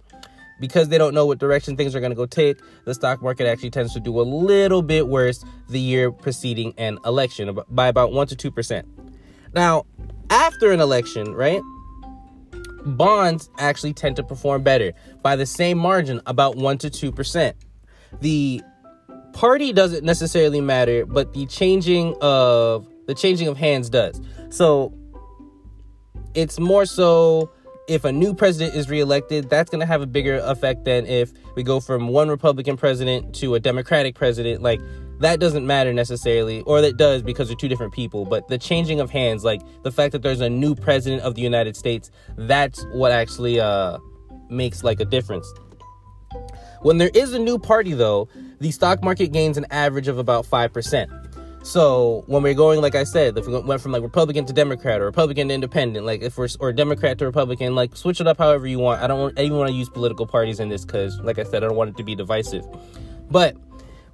Because 0.60 0.89
they 0.89 1.00
don't 1.00 1.15
know 1.15 1.25
what 1.25 1.39
direction 1.39 1.75
things 1.75 1.96
are 1.96 2.00
going 2.00 2.12
to 2.12 2.15
go 2.15 2.27
take, 2.27 2.60
the 2.86 2.94
stock 2.94 3.24
market 3.24 3.48
actually 3.48 3.72
tends 3.72 3.94
to 3.94 4.00
do 4.00 4.22
a 4.22 4.22
little 4.22 4.84
bit 4.84 5.08
worse 5.08 5.44
the 5.70 5.79
year 5.79 6.12
preceding 6.12 6.75
an 6.77 7.00
election 7.03 7.58
by 7.67 7.88
about 7.88 8.13
1 8.13 8.27
to 8.27 8.51
2%. 8.51 8.84
Now, 9.55 9.86
after 10.29 10.72
an 10.72 10.79
election, 10.79 11.34
right? 11.34 11.62
Bonds 12.86 13.50
actually 13.58 13.94
tend 13.94 14.17
to 14.17 14.24
perform 14.24 14.62
better 14.62 14.94
by 15.24 15.36
the 15.36 15.48
same 15.48 15.79
margin, 15.79 16.22
about 16.27 16.58
1 16.58 16.77
to 16.77 16.89
2%. 16.91 17.53
The 18.22 18.62
party 19.34 19.74
doesn't 19.74 20.05
necessarily 20.05 20.62
matter, 20.62 21.08
but 21.08 21.34
the 21.34 21.48
changing 21.48 22.15
of 22.22 22.88
the 23.07 23.15
changing 23.15 23.47
of 23.47 23.57
hands 23.57 23.89
does. 23.89 24.19
So 24.50 24.93
it's 26.33 26.59
more 26.59 26.85
so 26.85 27.51
if 27.88 28.03
a 28.03 28.12
new 28.12 28.33
president 28.33 28.75
is 28.75 28.89
reelected, 28.89 29.50
that's 29.50 29.69
going 29.69 29.79
to 29.79 29.85
have 29.85 30.01
a 30.01 30.07
bigger 30.07 30.38
effect 30.43 30.85
than 30.85 31.05
if 31.05 31.31
we 31.55 31.63
go 31.63 31.79
from 31.79 32.07
one 32.07 32.29
Republican 32.29 32.77
president 32.77 33.35
to 33.35 33.55
a 33.55 33.59
Democratic 33.59 34.15
president. 34.15 34.62
Like 34.62 34.81
that 35.19 35.39
doesn't 35.39 35.65
matter 35.65 35.93
necessarily, 35.93 36.62
or 36.62 36.81
that 36.81 36.97
does 36.97 37.21
because 37.21 37.47
they're 37.47 37.55
two 37.55 37.67
different 37.67 37.93
people. 37.93 38.25
But 38.25 38.47
the 38.47 38.57
changing 38.57 39.00
of 39.00 39.12
hands, 39.12 39.43
like 39.43 39.62
the 39.83 39.91
fact 39.91 40.12
that 40.13 40.24
there's 40.24 40.41
a 40.41 40.50
new 40.50 40.75
president 40.75 41.21
of 41.21 41.35
the 41.35 41.41
United 41.41 41.77
States, 41.77 42.09
that's 42.38 42.85
what 42.91 43.12
actually 43.12 43.59
uh, 43.59 44.00
makes 44.50 44.83
like 44.83 45.00
a 45.00 45.05
difference. 45.05 45.47
When 46.81 46.97
there 46.97 47.12
is 47.13 47.33
a 47.33 47.39
new 47.39 47.57
party, 47.57 47.93
though, 47.93 48.27
the 48.59 48.71
stock 48.71 49.03
market 49.03 49.31
gains 49.31 49.57
an 49.57 49.65
average 49.71 50.07
of 50.07 50.19
about 50.19 50.45
5%. 50.45 51.25
So 51.65 52.24
when 52.27 52.43
we're 52.43 52.53
going, 52.53 52.79
like 52.79 52.93
I 52.93 53.03
said, 53.03 53.36
if 53.39 53.48
we 53.48 53.60
went 53.60 53.81
from 53.81 53.91
like 53.91 54.03
Republican 54.03 54.45
to 54.45 54.53
Democrat 54.53 55.01
or 55.01 55.05
Republican 55.05 55.48
to 55.48 55.53
Independent, 55.55 56.05
like 56.05 56.22
if 56.22 56.38
we're 56.38 56.48
or 56.60 56.72
Democrat 56.72 57.17
to 57.17 57.25
Republican, 57.25 57.74
like 57.74 57.95
switch 57.98 58.22
it 58.22 58.27
up 58.27 58.38
however 58.38 58.67
you 58.67 58.77
want. 58.77 59.01
I 59.01 59.07
don't 59.07 59.19
want, 59.19 59.39
even 59.39 59.57
want 59.57 59.72
to 59.72 59.75
use 59.75 59.89
political 59.89 60.27
parties 60.27 60.60
in 60.60 60.69
this 60.69 60.86
because, 60.86 61.19
like 61.22 61.39
I 61.39 61.43
said, 61.43 61.63
I 61.63 61.67
don't 61.67 61.75
want 61.75 61.89
it 61.89 61.98
to 61.98 62.03
be 62.03 62.13
divisive. 62.13 62.63
But 63.31 63.57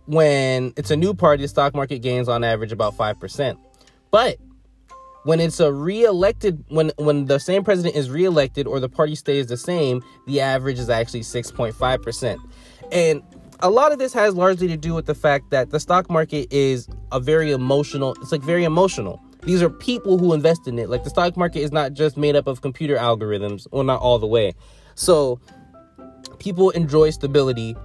when 0.06 0.72
it's 0.78 0.92
a 0.92 0.96
new 0.96 1.14
party, 1.14 1.44
the 1.44 1.50
stock 1.50 1.76
market 1.76 2.00
gains 2.00 2.30
on 2.30 2.46
average 2.46 2.72
about 2.72 2.96
five 2.96 3.20
percent. 3.20 3.60
But 4.12 4.38
when 5.24 5.42
it's 5.42 5.60
a 5.60 5.74
re-elected 5.74 6.64
when 6.70 6.94
when 6.96 7.26
the 7.26 7.38
same 7.38 7.66
president 7.66 7.98
is 7.98 8.10
re-elected 8.10 8.66
or 8.66 8.80
the 8.80 8.90
party 8.90 9.14
stays 9.14 9.48
the 9.48 9.58
same 9.58 10.02
the 10.26 10.40
average 10.40 10.80
is 10.80 10.90
actually 10.90 11.20
6.5% 11.20 12.38
and 12.92 13.22
a 13.62 13.70
lot 13.70 13.92
of 13.92 14.00
this 14.00 14.14
has 14.14 14.34
largely 14.36 14.68
to 14.68 14.78
do 14.78 14.94
with 14.94 15.06
the 15.06 15.16
fact 15.16 15.50
that 15.52 15.70
the 15.70 15.80
stock 15.80 16.10
market 16.10 16.52
is 16.52 16.88
a 17.12 17.20
very 17.20 17.52
emotional, 17.52 18.16
it's 18.22 18.32
like 18.32 18.42
very 18.42 18.64
emotional. 18.64 19.22
These 19.44 19.62
are 19.62 19.70
people 19.70 20.18
who 20.18 20.34
invest 20.34 20.68
in 20.68 20.78
it. 20.80 20.90
Like 20.90 21.04
the 21.04 21.10
stock 21.10 21.36
market 21.38 21.60
is 21.60 21.72
not 21.72 21.94
just 21.94 22.18
made 22.18 22.36
up 22.36 22.48
of 22.48 22.62
computer 22.62 22.96
algorithms, 22.96 23.68
well, 23.72 23.84
not 23.84 24.00
all 24.00 24.20
the 24.20 24.28
way. 24.28 24.54
So 24.96 25.40
people 26.40 26.70
enjoy 26.72 27.10
stability 27.12 27.76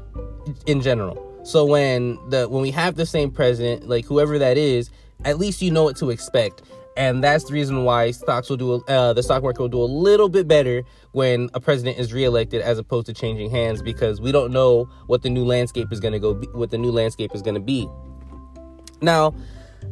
in 0.66 0.80
general. 0.80 1.22
So 1.44 1.64
when 1.64 2.18
the 2.28 2.48
when 2.48 2.62
we 2.62 2.70
have 2.72 2.96
the 2.96 3.06
same 3.06 3.30
president, 3.30 3.88
like 3.88 4.04
whoever 4.04 4.38
that 4.38 4.58
is, 4.58 4.90
at 5.24 5.38
least 5.38 5.62
you 5.62 5.70
know 5.70 5.84
what 5.84 5.96
to 5.96 6.10
expect 6.10 6.62
and 6.96 7.22
that's 7.22 7.44
the 7.44 7.52
reason 7.52 7.84
why 7.84 8.10
stocks 8.10 8.48
will 8.48 8.56
do 8.56 8.74
uh, 8.88 9.12
the 9.12 9.22
stock 9.22 9.42
market 9.42 9.60
will 9.60 9.68
do 9.68 9.80
a 9.80 9.84
little 9.84 10.28
bit 10.28 10.48
better 10.48 10.82
when 11.12 11.50
a 11.54 11.60
president 11.60 11.98
is 11.98 12.12
reelected 12.12 12.60
as 12.62 12.78
opposed 12.78 13.06
to 13.06 13.12
changing 13.12 13.50
hands 13.50 13.82
because 13.82 14.20
we 14.20 14.32
don't 14.32 14.52
know 14.52 14.88
what 15.06 15.22
the 15.22 15.30
new 15.30 15.44
landscape 15.44 15.92
is 15.92 16.00
going 16.00 16.12
to 16.12 16.18
go 16.18 16.34
be, 16.34 16.46
what 16.48 16.70
the 16.70 16.78
new 16.78 16.90
landscape 16.90 17.34
is 17.34 17.42
going 17.42 17.54
to 17.54 17.60
be 17.60 17.88
now 19.00 19.34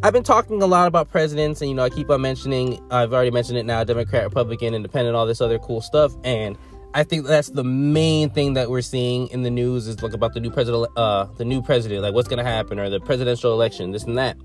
i've 0.03 0.13
been 0.13 0.23
talking 0.23 0.63
a 0.63 0.67
lot 0.67 0.87
about 0.87 1.11
presidents 1.11 1.61
and 1.61 1.71
you 1.71 1.77
know 1.77 1.85
i 1.85 1.91
keep 1.91 2.09
on 2.11 2.21
mentioning 2.21 2.81
i've 2.91 3.13
already 3.13 3.31
mentioned 3.31 3.59
it 3.59 3.65
now 3.65 3.85
democrat 3.85 4.25
republican 4.25 4.75
independent 4.75 5.15
all 5.15 5.27
this 5.27 5.41
other 5.41 5.59
cool 5.59 5.81
stuff 5.81 6.13
and 6.25 6.57
I 6.97 7.03
think 7.03 7.27
that's 7.27 7.51
the 7.51 7.65
main 7.65 8.31
thing 8.31 8.55
that 8.55 8.71
we're 8.71 8.81
seeing 8.81 9.27
in 9.29 9.43
the 9.43 9.51
news 9.51 9.89
is 9.89 10.01
like 10.01 10.13
about 10.13 10.33
the 10.33 10.39
new 10.39 10.51
president, 10.51 10.87
uh, 10.97 11.25
the 11.37 11.45
new 11.45 11.61
president, 11.61 12.03
like 12.03 12.15
what's 12.15 12.29
going 12.29 12.39
to 12.39 12.49
happen, 12.49 12.79
or 12.79 12.89
the 12.89 13.01
presidential 13.01 13.53
election, 13.53 13.91
this 13.91 14.05
and 14.05 14.17
that. 14.17 14.37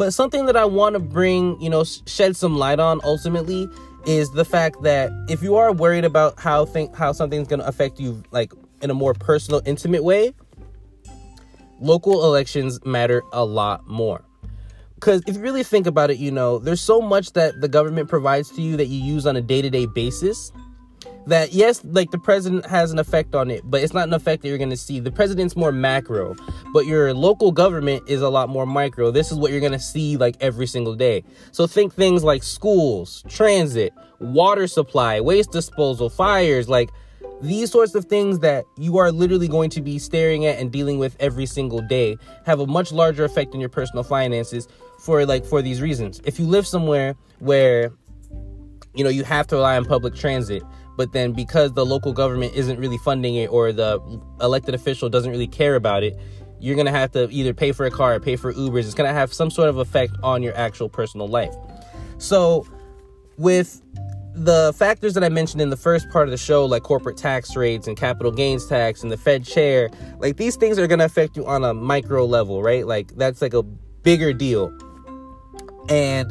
But 0.00 0.14
something 0.14 0.46
that 0.46 0.56
I 0.56 0.64
want 0.64 0.94
to 0.94 0.98
bring, 0.98 1.60
you 1.60 1.68
know, 1.68 1.84
shed 1.84 2.34
some 2.34 2.56
light 2.56 2.80
on 2.80 3.02
ultimately 3.04 3.68
is 4.06 4.30
the 4.30 4.46
fact 4.46 4.80
that 4.82 5.12
if 5.28 5.42
you 5.42 5.56
are 5.56 5.74
worried 5.74 6.06
about 6.06 6.40
how 6.40 6.64
think 6.64 6.96
how 6.96 7.12
something's 7.12 7.46
going 7.46 7.60
to 7.60 7.66
affect 7.66 8.00
you 8.00 8.22
like 8.30 8.50
in 8.80 8.88
a 8.88 8.94
more 8.94 9.12
personal, 9.12 9.60
intimate 9.66 10.02
way, 10.02 10.32
local 11.80 12.24
elections 12.24 12.82
matter 12.86 13.20
a 13.34 13.44
lot 13.44 13.86
more. 13.88 14.24
Because 14.94 15.22
if 15.26 15.36
you 15.36 15.42
really 15.42 15.64
think 15.64 15.86
about 15.86 16.10
it, 16.10 16.16
you 16.16 16.30
know, 16.30 16.58
there's 16.58 16.80
so 16.80 17.02
much 17.02 17.34
that 17.34 17.60
the 17.60 17.68
government 17.68 18.08
provides 18.08 18.48
to 18.52 18.62
you 18.62 18.78
that 18.78 18.86
you 18.86 19.04
use 19.04 19.26
on 19.26 19.36
a 19.36 19.42
day 19.42 19.60
to 19.60 19.68
day 19.68 19.84
basis 19.84 20.50
that 21.26 21.52
yes, 21.52 21.82
like 21.84 22.10
the 22.10 22.18
president 22.18 22.66
has 22.66 22.92
an 22.92 22.98
effect 22.98 23.34
on 23.34 23.50
it, 23.50 23.62
but 23.64 23.82
it's 23.82 23.92
not 23.92 24.08
an 24.08 24.14
effect 24.14 24.42
that 24.42 24.48
you're 24.48 24.58
going 24.58 24.70
to 24.70 24.76
see. 24.76 25.00
The 25.00 25.12
president's 25.12 25.56
more 25.56 25.72
macro, 25.72 26.34
but 26.72 26.86
your 26.86 27.14
local 27.14 27.52
government 27.52 28.02
is 28.08 28.22
a 28.22 28.28
lot 28.28 28.48
more 28.48 28.66
micro. 28.66 29.10
This 29.10 29.30
is 29.30 29.38
what 29.38 29.50
you're 29.50 29.60
going 29.60 29.72
to 29.72 29.78
see 29.78 30.16
like 30.16 30.36
every 30.40 30.66
single 30.66 30.94
day. 30.94 31.24
So 31.52 31.66
think 31.66 31.94
things 31.94 32.24
like 32.24 32.42
schools, 32.42 33.24
transit, 33.28 33.92
water 34.18 34.66
supply, 34.66 35.20
waste 35.20 35.52
disposal, 35.52 36.10
fires, 36.10 36.68
like 36.68 36.90
these 37.42 37.70
sorts 37.70 37.94
of 37.94 38.04
things 38.04 38.40
that 38.40 38.64
you 38.76 38.98
are 38.98 39.10
literally 39.10 39.48
going 39.48 39.70
to 39.70 39.80
be 39.80 39.98
staring 39.98 40.44
at 40.46 40.58
and 40.58 40.70
dealing 40.70 40.98
with 40.98 41.16
every 41.20 41.46
single 41.46 41.80
day 41.80 42.16
have 42.44 42.60
a 42.60 42.66
much 42.66 42.92
larger 42.92 43.24
effect 43.24 43.54
on 43.54 43.60
your 43.60 43.68
personal 43.68 44.04
finances 44.04 44.68
for 44.98 45.24
like 45.24 45.44
for 45.44 45.62
these 45.62 45.80
reasons. 45.80 46.20
If 46.24 46.38
you 46.38 46.46
live 46.46 46.66
somewhere 46.66 47.14
where 47.38 47.92
you 48.94 49.04
know 49.04 49.10
you 49.10 49.24
have 49.24 49.46
to 49.48 49.56
rely 49.56 49.76
on 49.76 49.84
public 49.84 50.14
transit 50.14 50.62
but 51.00 51.12
then 51.12 51.32
because 51.32 51.72
the 51.72 51.86
local 51.86 52.12
government 52.12 52.54
isn't 52.54 52.78
really 52.78 52.98
funding 52.98 53.36
it 53.36 53.46
or 53.46 53.72
the 53.72 53.98
elected 54.42 54.74
official 54.74 55.08
doesn't 55.08 55.30
really 55.30 55.46
care 55.46 55.74
about 55.74 56.02
it 56.02 56.14
you're 56.58 56.74
going 56.74 56.84
to 56.84 56.92
have 56.92 57.10
to 57.10 57.26
either 57.30 57.54
pay 57.54 57.72
for 57.72 57.86
a 57.86 57.90
car 57.90 58.16
or 58.16 58.20
pay 58.20 58.36
for 58.36 58.52
ubers 58.52 58.80
it's 58.80 58.92
going 58.92 59.08
to 59.08 59.14
have 59.14 59.32
some 59.32 59.50
sort 59.50 59.70
of 59.70 59.78
effect 59.78 60.12
on 60.22 60.42
your 60.42 60.54
actual 60.58 60.90
personal 60.90 61.26
life 61.26 61.54
so 62.18 62.66
with 63.38 63.80
the 64.34 64.74
factors 64.76 65.14
that 65.14 65.24
I 65.24 65.30
mentioned 65.30 65.62
in 65.62 65.70
the 65.70 65.76
first 65.76 66.08
part 66.10 66.28
of 66.28 66.30
the 66.30 66.38
show, 66.38 66.64
like 66.64 66.84
corporate 66.84 67.16
tax 67.16 67.56
rates 67.56 67.88
and 67.88 67.96
capital 67.96 68.30
gains 68.30 68.64
tax 68.64 69.02
and 69.02 69.10
the 69.10 69.16
Fed 69.16 69.44
chair, 69.44 69.90
like 70.18 70.36
these 70.36 70.54
things 70.54 70.78
are 70.78 70.86
going 70.86 71.00
to 71.00 71.04
affect 71.04 71.36
you 71.36 71.44
on 71.46 71.64
a 71.64 71.74
micro 71.74 72.24
level, 72.24 72.62
right? 72.62 72.86
Like 72.86 73.16
that's 73.16 73.42
like 73.42 73.54
a 73.54 73.62
bigger 73.62 74.32
deal. 74.32 74.68
And 75.88 76.30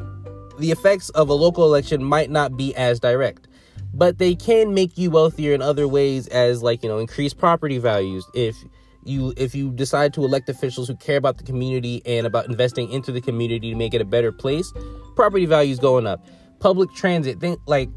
the 0.60 0.72
effects 0.72 1.10
of 1.10 1.28
a 1.28 1.34
local 1.34 1.66
election 1.66 2.02
might 2.02 2.30
not 2.30 2.56
be 2.56 2.74
as 2.76 3.02
direct 3.02 3.49
but 3.94 4.18
they 4.18 4.36
can 4.36 4.74
make 4.74 4.98
you 4.98 5.12
wealthier 5.12 5.54
in 5.54 5.62
other 5.62 5.88
ways 5.88 6.28
as 6.28 6.62
like 6.64 6.84
you 6.84 6.90
know 6.90 7.00
increased 7.00 7.38
property 7.38 7.78
values. 7.78 8.26
If 8.34 8.56
you 9.04 9.34
if 9.38 9.56
you 9.56 9.72
decide 9.72 10.14
to 10.14 10.24
elect 10.24 10.50
officials 10.50 10.88
who 10.88 10.96
care 10.96 11.18
about 11.18 11.38
the 11.38 11.44
community 11.44 12.02
and 12.06 12.28
about 12.28 12.48
investing 12.48 12.92
into 12.92 13.12
the 13.12 13.22
community 13.22 13.72
to 13.72 13.76
make 13.76 13.94
it 13.94 14.02
a 14.02 14.06
better 14.06 14.32
place 14.32 14.72
property 15.16 15.46
values 15.46 15.80
going 15.80 16.08
up. 16.08 16.26
Public 16.60 16.94
transit 16.94 17.40
think 17.40 17.60
like 17.66 17.90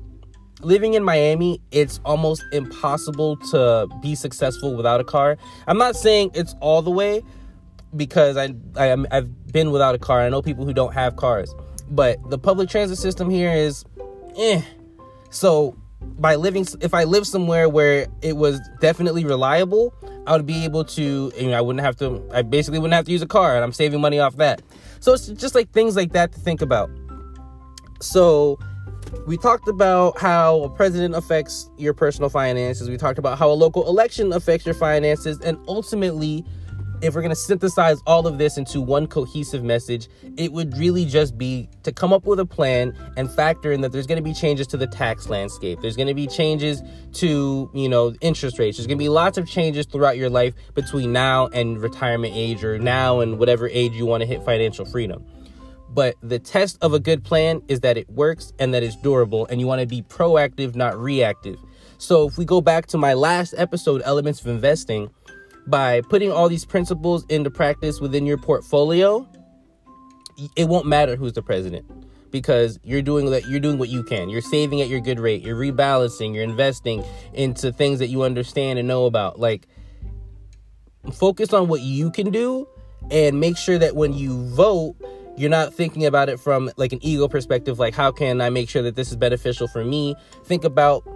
living 0.61 0.95
in 0.95 1.03
miami 1.03 1.61
it's 1.73 2.01
almost 2.05 2.43
impossible 2.53 3.37
to 3.37 3.89
be 4.01 4.15
successful 4.15 4.77
without 4.77 5.01
a 5.01 5.05
car. 5.05 5.37
I'm 5.67 5.79
not 5.79 5.97
saying 5.97 6.31
it's 6.35 6.55
all 6.61 6.83
the 6.83 6.91
way 6.91 7.23
because 7.95 8.39
i, 8.39 8.49
I 8.77 8.97
i've 9.11 9.53
been 9.53 9.71
without 9.71 9.95
a 9.95 9.99
car. 9.99 10.21
I 10.21 10.29
know 10.31 10.41
people 10.41 10.65
who 10.65 10.73
don't 10.73 10.95
have 10.95 11.17
cars 11.17 11.55
but 11.91 12.19
the 12.31 12.39
public 12.39 12.71
transit 12.71 12.99
system 12.99 13.29
here 13.29 13.53
is 13.53 13.85
eh. 14.37 14.63
So 15.31 15.77
by 16.19 16.37
living 16.37 16.67
if 16.81 16.95
I 16.95 17.05
live 17.05 17.27
somewhere 17.27 17.69
where 17.69 18.07
it 18.23 18.37
was 18.37 18.61
definitely 18.81 19.25
reliable, 19.25 19.95
I 20.27 20.37
would 20.37 20.47
be 20.47 20.65
able 20.65 20.85
to 20.85 21.33
you 21.37 21.49
know 21.49 21.59
I 21.59 21.61
wouldn't 21.61 21.85
have 21.85 21.97
to 21.97 22.23
I 22.33 22.43
basically 22.43 22.79
wouldn't 22.79 22.95
have 22.95 23.07
to 23.07 23.13
use 23.13 23.23
a 23.23 23.27
car 23.27 23.55
and 23.55 23.65
I'm 23.65 23.73
saving 23.73 24.01
money 24.01 24.19
off 24.19 24.37
that. 24.37 24.63
So 25.01 25.13
it's 25.13 25.29
just 25.29 25.55
like 25.55 25.71
things 25.73 25.97
like 25.97 26.13
that 26.13 26.33
to 26.33 26.41
think 26.41 26.63
about. 26.63 26.91
So 28.01 28.59
we 29.27 29.37
talked 29.37 29.69
about 29.69 30.19
how 30.19 30.63
a 30.63 30.71
president 30.71 31.15
affects 31.15 31.69
your 31.77 31.95
personal 31.95 32.31
finances. 32.31 32.89
We 32.89 32.97
talked 32.97 33.19
about 33.19 33.39
how 33.39 33.51
a 33.51 33.55
local 33.55 33.87
election 33.89 34.33
affects 34.33 34.65
your 34.65 34.75
finances 34.75 35.39
and 35.41 35.59
ultimately 35.69 36.45
if 37.03 37.17
we're 37.17 37.21
going 37.21 37.31
to 37.31 37.37
synthesize 37.37 38.01
all 38.07 38.29
of 38.29 38.39
this 38.39 38.57
into 38.57 38.81
one 38.81 39.09
cohesive 39.09 39.65
message, 39.65 40.09
it 40.37 40.53
would 40.53 40.77
really 40.79 41.05
just 41.05 41.37
be 41.37 41.69
to 41.83 41.93
come 41.93 42.13
up 42.13 42.25
with 42.25 42.39
a 42.39 42.47
plan 42.47 42.97
and 43.17 43.31
factor 43.31 43.73
in 43.73 43.81
that 43.81 43.91
there's 43.91 44.07
going 44.07 44.23
to 44.23 44.23
be 44.23 44.33
changes 44.33 44.69
to 44.69 44.77
the 44.77 44.87
tax 44.87 45.29
landscape. 45.29 45.81
There's 45.83 45.97
going 45.97 46.07
to 46.07 46.15
be 46.15 46.29
changes 46.29 46.81
to, 47.15 47.69
you 47.75 47.89
know, 47.89 48.15
interest 48.21 48.59
rates. 48.61 48.79
There's 48.79 48.87
going 48.87 48.99
to 48.99 49.03
be 49.03 49.09
lots 49.09 49.37
of 49.37 49.49
changes 49.49 49.85
throughout 49.85 50.17
your 50.17 50.31
life 50.31 50.55
between 50.75 51.13
now 51.13 51.49
and 51.49 51.83
retirement 51.83 52.35
age 52.37 52.63
or 52.63 52.79
now 52.79 53.19
and 53.19 53.37
whatever 53.37 53.69
age 53.69 53.93
you 53.93 54.07
want 54.07 54.21
to 54.21 54.27
hit 54.27 54.45
financial 54.45 54.85
freedom. 54.85 55.27
But 55.89 56.15
the 56.23 56.39
test 56.39 56.79
of 56.81 56.95
a 56.95 57.01
good 57.01 57.25
plan 57.25 57.63
is 57.69 57.81
that 57.81 57.99
it 57.99 58.09
works 58.09 58.53
and 58.59 58.73
that 58.73 58.83
it's 58.83 58.97
durable, 58.97 59.47
and 59.49 59.61
you 59.61 59.67
want 59.67 59.83
to 59.83 59.87
be 59.87 60.03
proactive, 60.03 60.75
not 60.75 60.99
reactive. 60.99 61.59
So, 61.99 62.27
if 62.27 62.39
we 62.39 62.45
go 62.45 62.61
back 62.61 62.87
to 62.87 62.99
my 62.99 63.15
last 63.15 63.55
episode, 63.57 64.03
Elements 64.05 64.41
of 64.41 64.47
Investing, 64.47 65.11
by 65.67 66.01
putting 66.03 66.33
all 66.33 66.49
these 66.49 66.65
principles 66.65 67.25
into 67.29 67.51
practice 67.51 68.01
within 68.01 68.27
your 68.27 68.39
portfolio, 68.39 69.27
it 70.57 70.69
won't 70.69 70.87
matter 70.87 71.17
who's 71.17 71.33
the 71.33 71.43
president 71.43 71.87
because 72.31 72.81
you're 72.83 73.03
doing 73.03 73.31
that 73.31 73.47
you're 73.47 73.61
doing 73.61 73.79
what 73.79 73.91
you 73.91 74.03
can. 74.03 74.29
You're 74.29 74.41
saving 74.41 74.81
at 74.81 74.89
your 74.89 75.01
good 75.01 75.21
rate, 75.21 75.43
you're 75.43 75.57
rebalancing, 75.57 76.35
you're 76.35 76.43
investing 76.43 77.05
into 77.35 77.71
things 77.71 77.99
that 78.01 78.09
you 78.09 78.23
understand 78.23 78.79
and 78.79 78.89
know 78.89 79.05
about. 79.05 79.39
Like 79.39 79.69
focus 81.13 81.53
on 81.53 81.69
what 81.69 81.83
you 81.83 82.11
can 82.11 82.31
do 82.31 82.67
and 83.11 83.39
make 83.39 83.57
sure 83.57 83.79
that 83.79 83.95
when 83.95 84.15
you 84.15 84.49
vote, 84.49 84.97
you're 85.37 85.51
not 85.51 85.75
thinking 85.75 86.07
about 86.07 86.29
it 86.29 86.41
from 86.41 86.71
like 86.77 86.93
an 86.93 86.99
ego 87.03 87.27
perspective 87.29 87.79
like 87.79 87.95
how 87.95 88.13
can 88.13 88.41
I 88.41 88.51
make 88.51 88.69
sure 88.69 88.83
that 88.83 88.97
this 88.97 89.11
is 89.11 89.17
beneficial 89.17 89.69
for 89.69 89.85
me? 89.85 90.15
Think 90.45 90.65
about 90.65 91.07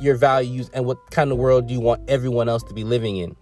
your 0.00 0.14
values 0.16 0.70
and 0.74 0.84
what 0.84 0.98
kind 1.10 1.30
of 1.32 1.38
world 1.38 1.68
do 1.68 1.74
you 1.74 1.80
want 1.80 2.08
everyone 2.08 2.48
else 2.48 2.62
to 2.64 2.74
be 2.74 2.84
living 2.84 3.16
in. 3.16 3.36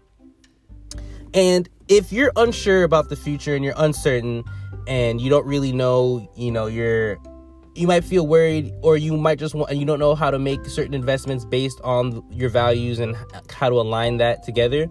And 1.35 1.69
if 1.88 2.12
you're 2.12 2.33
unsure 2.37 2.85
about 2.85 3.09
the 3.09 3.17
future 3.17 3.55
and 3.55 3.64
you're 3.64 3.75
uncertain 3.76 4.45
and 4.87 5.21
you 5.21 5.29
don't 5.29 5.47
really 5.47 5.73
know, 5.73 6.31
you 6.37 6.50
know, 6.50 6.67
you're 6.67 7.19
you 7.75 7.88
might 7.88 8.05
feel 8.05 8.25
worried 8.25 8.73
or 8.83 8.97
you 8.97 9.17
might 9.17 9.38
just 9.38 9.53
want 9.53 9.69
and 9.69 9.81
you 9.81 9.85
don't 9.85 9.99
know 9.99 10.14
how 10.14 10.31
to 10.31 10.38
make 10.38 10.64
certain 10.67 10.95
investments 10.95 11.45
based 11.45 11.81
on 11.83 12.25
your 12.31 12.49
values 12.49 13.00
and 13.00 13.17
how 13.50 13.69
to 13.69 13.75
align 13.75 14.19
that 14.19 14.45
together. 14.45 14.88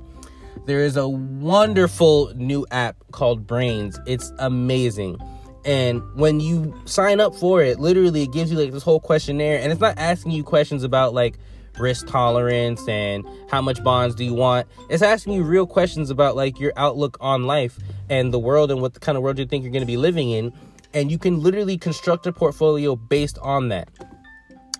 There 0.66 0.82
is 0.82 0.98
a 0.98 1.08
wonderful 1.08 2.34
new 2.36 2.66
app 2.72 2.98
called 3.12 3.48
Brains. 3.48 3.98
It's 4.06 4.32
amazing. 4.40 5.18
And 5.66 6.02
when 6.16 6.42
you 6.42 6.76
sign 6.84 7.22
up 7.22 7.34
for 7.36 7.62
it, 7.62 7.80
literally 7.80 8.24
it 8.24 8.34
gives 8.34 8.52
you 8.52 8.60
like 8.60 8.74
this 8.74 8.84
whole 8.84 9.00
questionnaire 9.00 9.60
and 9.62 9.72
it's 9.72 9.82
not 9.82 9.98
asking 9.98 10.34
you 10.34 10.44
questions 10.44 10.84
about 10.84 11.14
like 11.14 11.40
risk 11.80 12.08
tolerance 12.08 12.88
and 12.88 13.26
how 13.50 13.62
much 13.62 13.84
bonds 13.84 14.16
do 14.16 14.24
you 14.24 14.34
want. 14.34 14.68
It's 14.90 15.04
asking 15.04 15.34
you 15.34 15.44
real 15.44 15.66
questions 15.66 16.10
about 16.10 16.36
like 16.36 16.60
your 16.60 16.74
outlook 16.78 17.18
on 17.20 17.44
life 17.44 17.78
and 18.10 18.34
the 18.34 18.40
world 18.40 18.72
and 18.72 18.82
what 18.82 18.94
the 18.94 19.00
kind 19.00 19.18
of 19.18 19.24
world 19.24 19.40
you 19.40 19.46
think 19.46 19.64
you're 19.64 19.72
going 19.72 19.82
to 19.82 19.88
be 19.88 19.98
living 19.98 20.30
in. 20.32 20.54
And 20.94 21.12
you 21.12 21.18
can 21.18 21.42
literally 21.42 21.78
construct 21.78 22.28
a 22.28 22.34
portfolio 22.34 22.96
based 22.96 23.40
on 23.40 23.70
that. 23.70 23.90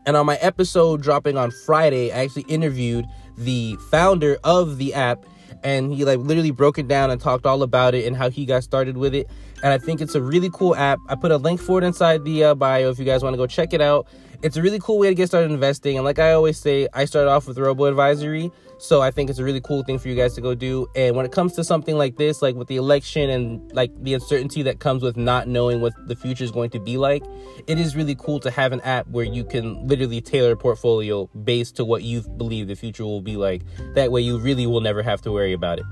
And 0.06 0.16
on 0.16 0.26
my 0.26 0.36
episode 0.36 1.02
dropping 1.02 1.38
on 1.38 1.52
Friday, 1.66 2.12
I 2.12 2.24
actually 2.24 2.44
interviewed 2.44 3.06
the 3.38 3.78
founder 3.90 4.38
of 4.44 4.78
the 4.78 4.94
app 4.94 5.26
and 5.64 5.94
he 5.94 6.04
like 6.06 6.20
literally 6.20 6.52
broke 6.52 6.78
it 6.78 6.88
down 6.88 7.10
and 7.10 7.20
talked 7.20 7.46
all 7.46 7.64
about 7.64 7.96
it 7.96 8.06
and 8.06 8.16
how 8.16 8.30
he 8.30 8.46
got 8.46 8.64
started 8.64 8.98
with 8.98 9.16
it 9.16 9.30
and 9.64 9.74
i 9.74 9.78
think 9.78 10.02
it's 10.02 10.16
a 10.16 10.22
really 10.22 10.50
cool 10.54 10.76
app 10.76 11.00
i 11.10 11.16
put 11.16 11.32
a 11.32 11.38
link 11.38 11.60
for 11.60 11.80
it 11.80 11.84
inside 11.84 12.24
the 12.24 12.44
uh, 12.44 12.56
bio 12.56 12.90
if 12.90 13.00
you 13.00 13.06
guys 13.06 13.24
want 13.24 13.34
to 13.34 13.38
go 13.38 13.48
check 13.48 13.74
it 13.74 13.82
out 13.82 14.08
it's 14.44 14.58
a 14.58 14.62
really 14.62 14.80
cool 14.80 15.00
way 15.00 15.08
to 15.08 15.16
get 15.16 15.28
started 15.28 15.52
investing. 15.52 15.96
And 15.96 16.04
like 16.04 16.20
I 16.20 16.34
always 16.34 16.60
say, 16.60 16.90
I 16.94 17.06
started 17.06 17.32
off 17.32 17.48
with 17.48 17.58
robo 17.58 17.86
advisory. 17.86 18.52
So 18.78 19.02
I 19.02 19.10
think 19.10 19.30
it's 19.30 19.40
a 19.40 19.44
really 19.44 19.62
cool 19.62 19.84
thing 19.84 19.98
for 19.98 20.10
you 20.10 20.16
guys 20.16 20.34
to 20.34 20.42
go 20.42 20.54
do. 20.54 20.86
And 20.98 21.16
when 21.16 21.26
it 21.26 21.32
comes 21.32 21.54
to 21.54 21.64
something 21.64 21.98
like 21.98 22.18
this, 22.18 22.42
like 22.42 22.54
with 22.56 22.68
the 22.68 22.76
election 22.76 23.30
and 23.30 23.72
like 23.72 23.92
the 24.04 24.14
uncertainty 24.14 24.62
that 24.64 24.80
comes 24.80 25.02
with 25.02 25.16
not 25.16 25.48
knowing 25.48 25.80
what 25.80 25.94
the 26.08 26.16
future 26.18 26.44
is 26.44 26.52
going 26.52 26.72
to 26.72 26.80
be 26.82 26.98
like, 26.98 27.24
it 27.68 27.80
is 27.80 27.96
really 27.96 28.16
cool 28.16 28.42
to 28.42 28.52
have 28.52 28.74
an 28.74 28.82
app 28.82 29.08
where 29.08 29.24
you 29.24 29.46
can 29.46 29.88
literally 29.88 30.20
tailor 30.20 30.52
a 30.52 30.58
portfolio 30.58 31.28
based 31.46 31.78
to 31.78 31.86
what 31.86 32.04
you 32.04 32.22
believe 32.36 32.68
the 32.68 32.76
future 32.76 33.06
will 33.06 33.22
be 33.22 33.38
like. 33.38 33.62
That 33.96 34.12
way 34.12 34.20
you 34.20 34.38
really 34.40 34.68
will 34.68 34.82
never 34.82 35.02
have 35.02 35.22
to 35.22 35.32
worry 35.32 35.54
about 35.54 35.80
it. 35.80 35.86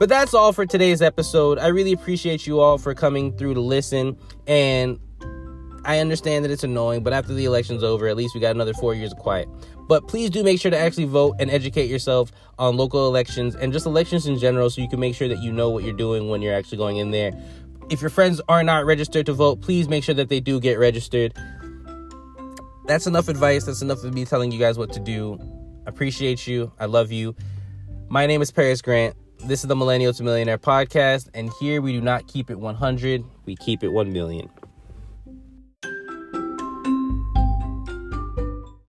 But 0.00 0.08
that's 0.08 0.32
all 0.32 0.54
for 0.54 0.64
today's 0.64 1.02
episode. 1.02 1.58
I 1.58 1.66
really 1.66 1.92
appreciate 1.92 2.46
you 2.46 2.58
all 2.58 2.78
for 2.78 2.94
coming 2.94 3.36
through 3.36 3.52
to 3.52 3.60
listen. 3.60 4.16
And 4.46 4.98
I 5.84 5.98
understand 5.98 6.42
that 6.46 6.50
it's 6.50 6.64
annoying, 6.64 7.02
but 7.02 7.12
after 7.12 7.34
the 7.34 7.44
election's 7.44 7.82
over, 7.82 8.08
at 8.08 8.16
least 8.16 8.34
we 8.34 8.40
got 8.40 8.54
another 8.54 8.72
four 8.72 8.94
years 8.94 9.12
of 9.12 9.18
quiet. 9.18 9.46
But 9.88 10.08
please 10.08 10.30
do 10.30 10.42
make 10.42 10.58
sure 10.58 10.70
to 10.70 10.78
actually 10.78 11.04
vote 11.04 11.36
and 11.38 11.50
educate 11.50 11.90
yourself 11.90 12.32
on 12.58 12.78
local 12.78 13.08
elections 13.08 13.54
and 13.54 13.74
just 13.74 13.84
elections 13.84 14.26
in 14.26 14.38
general 14.38 14.70
so 14.70 14.80
you 14.80 14.88
can 14.88 15.00
make 15.00 15.14
sure 15.14 15.28
that 15.28 15.40
you 15.40 15.52
know 15.52 15.68
what 15.68 15.84
you're 15.84 15.92
doing 15.92 16.30
when 16.30 16.40
you're 16.40 16.54
actually 16.54 16.78
going 16.78 16.96
in 16.96 17.10
there. 17.10 17.32
If 17.90 18.00
your 18.00 18.08
friends 18.08 18.40
are 18.48 18.62
not 18.62 18.86
registered 18.86 19.26
to 19.26 19.34
vote, 19.34 19.60
please 19.60 19.86
make 19.86 20.02
sure 20.02 20.14
that 20.14 20.30
they 20.30 20.40
do 20.40 20.60
get 20.60 20.78
registered. 20.78 21.34
That's 22.86 23.06
enough 23.06 23.28
advice. 23.28 23.66
That's 23.66 23.82
enough 23.82 24.02
of 24.02 24.14
me 24.14 24.24
telling 24.24 24.50
you 24.50 24.58
guys 24.58 24.78
what 24.78 24.94
to 24.94 25.00
do. 25.00 25.38
I 25.86 25.90
appreciate 25.90 26.46
you. 26.46 26.72
I 26.80 26.86
love 26.86 27.12
you. 27.12 27.36
My 28.08 28.24
name 28.24 28.40
is 28.40 28.50
Paris 28.50 28.80
Grant. 28.80 29.14
This 29.44 29.62
is 29.62 29.68
the 29.68 29.74
Millennial 29.74 30.12
to 30.12 30.22
Millionaire 30.22 30.58
podcast, 30.58 31.30
and 31.32 31.50
here 31.58 31.80
we 31.80 31.92
do 31.92 32.02
not 32.02 32.26
keep 32.26 32.50
it 32.50 32.60
100, 32.60 33.24
we 33.46 33.56
keep 33.56 33.82
it 33.82 33.88
1 33.88 34.12
million. 34.12 34.50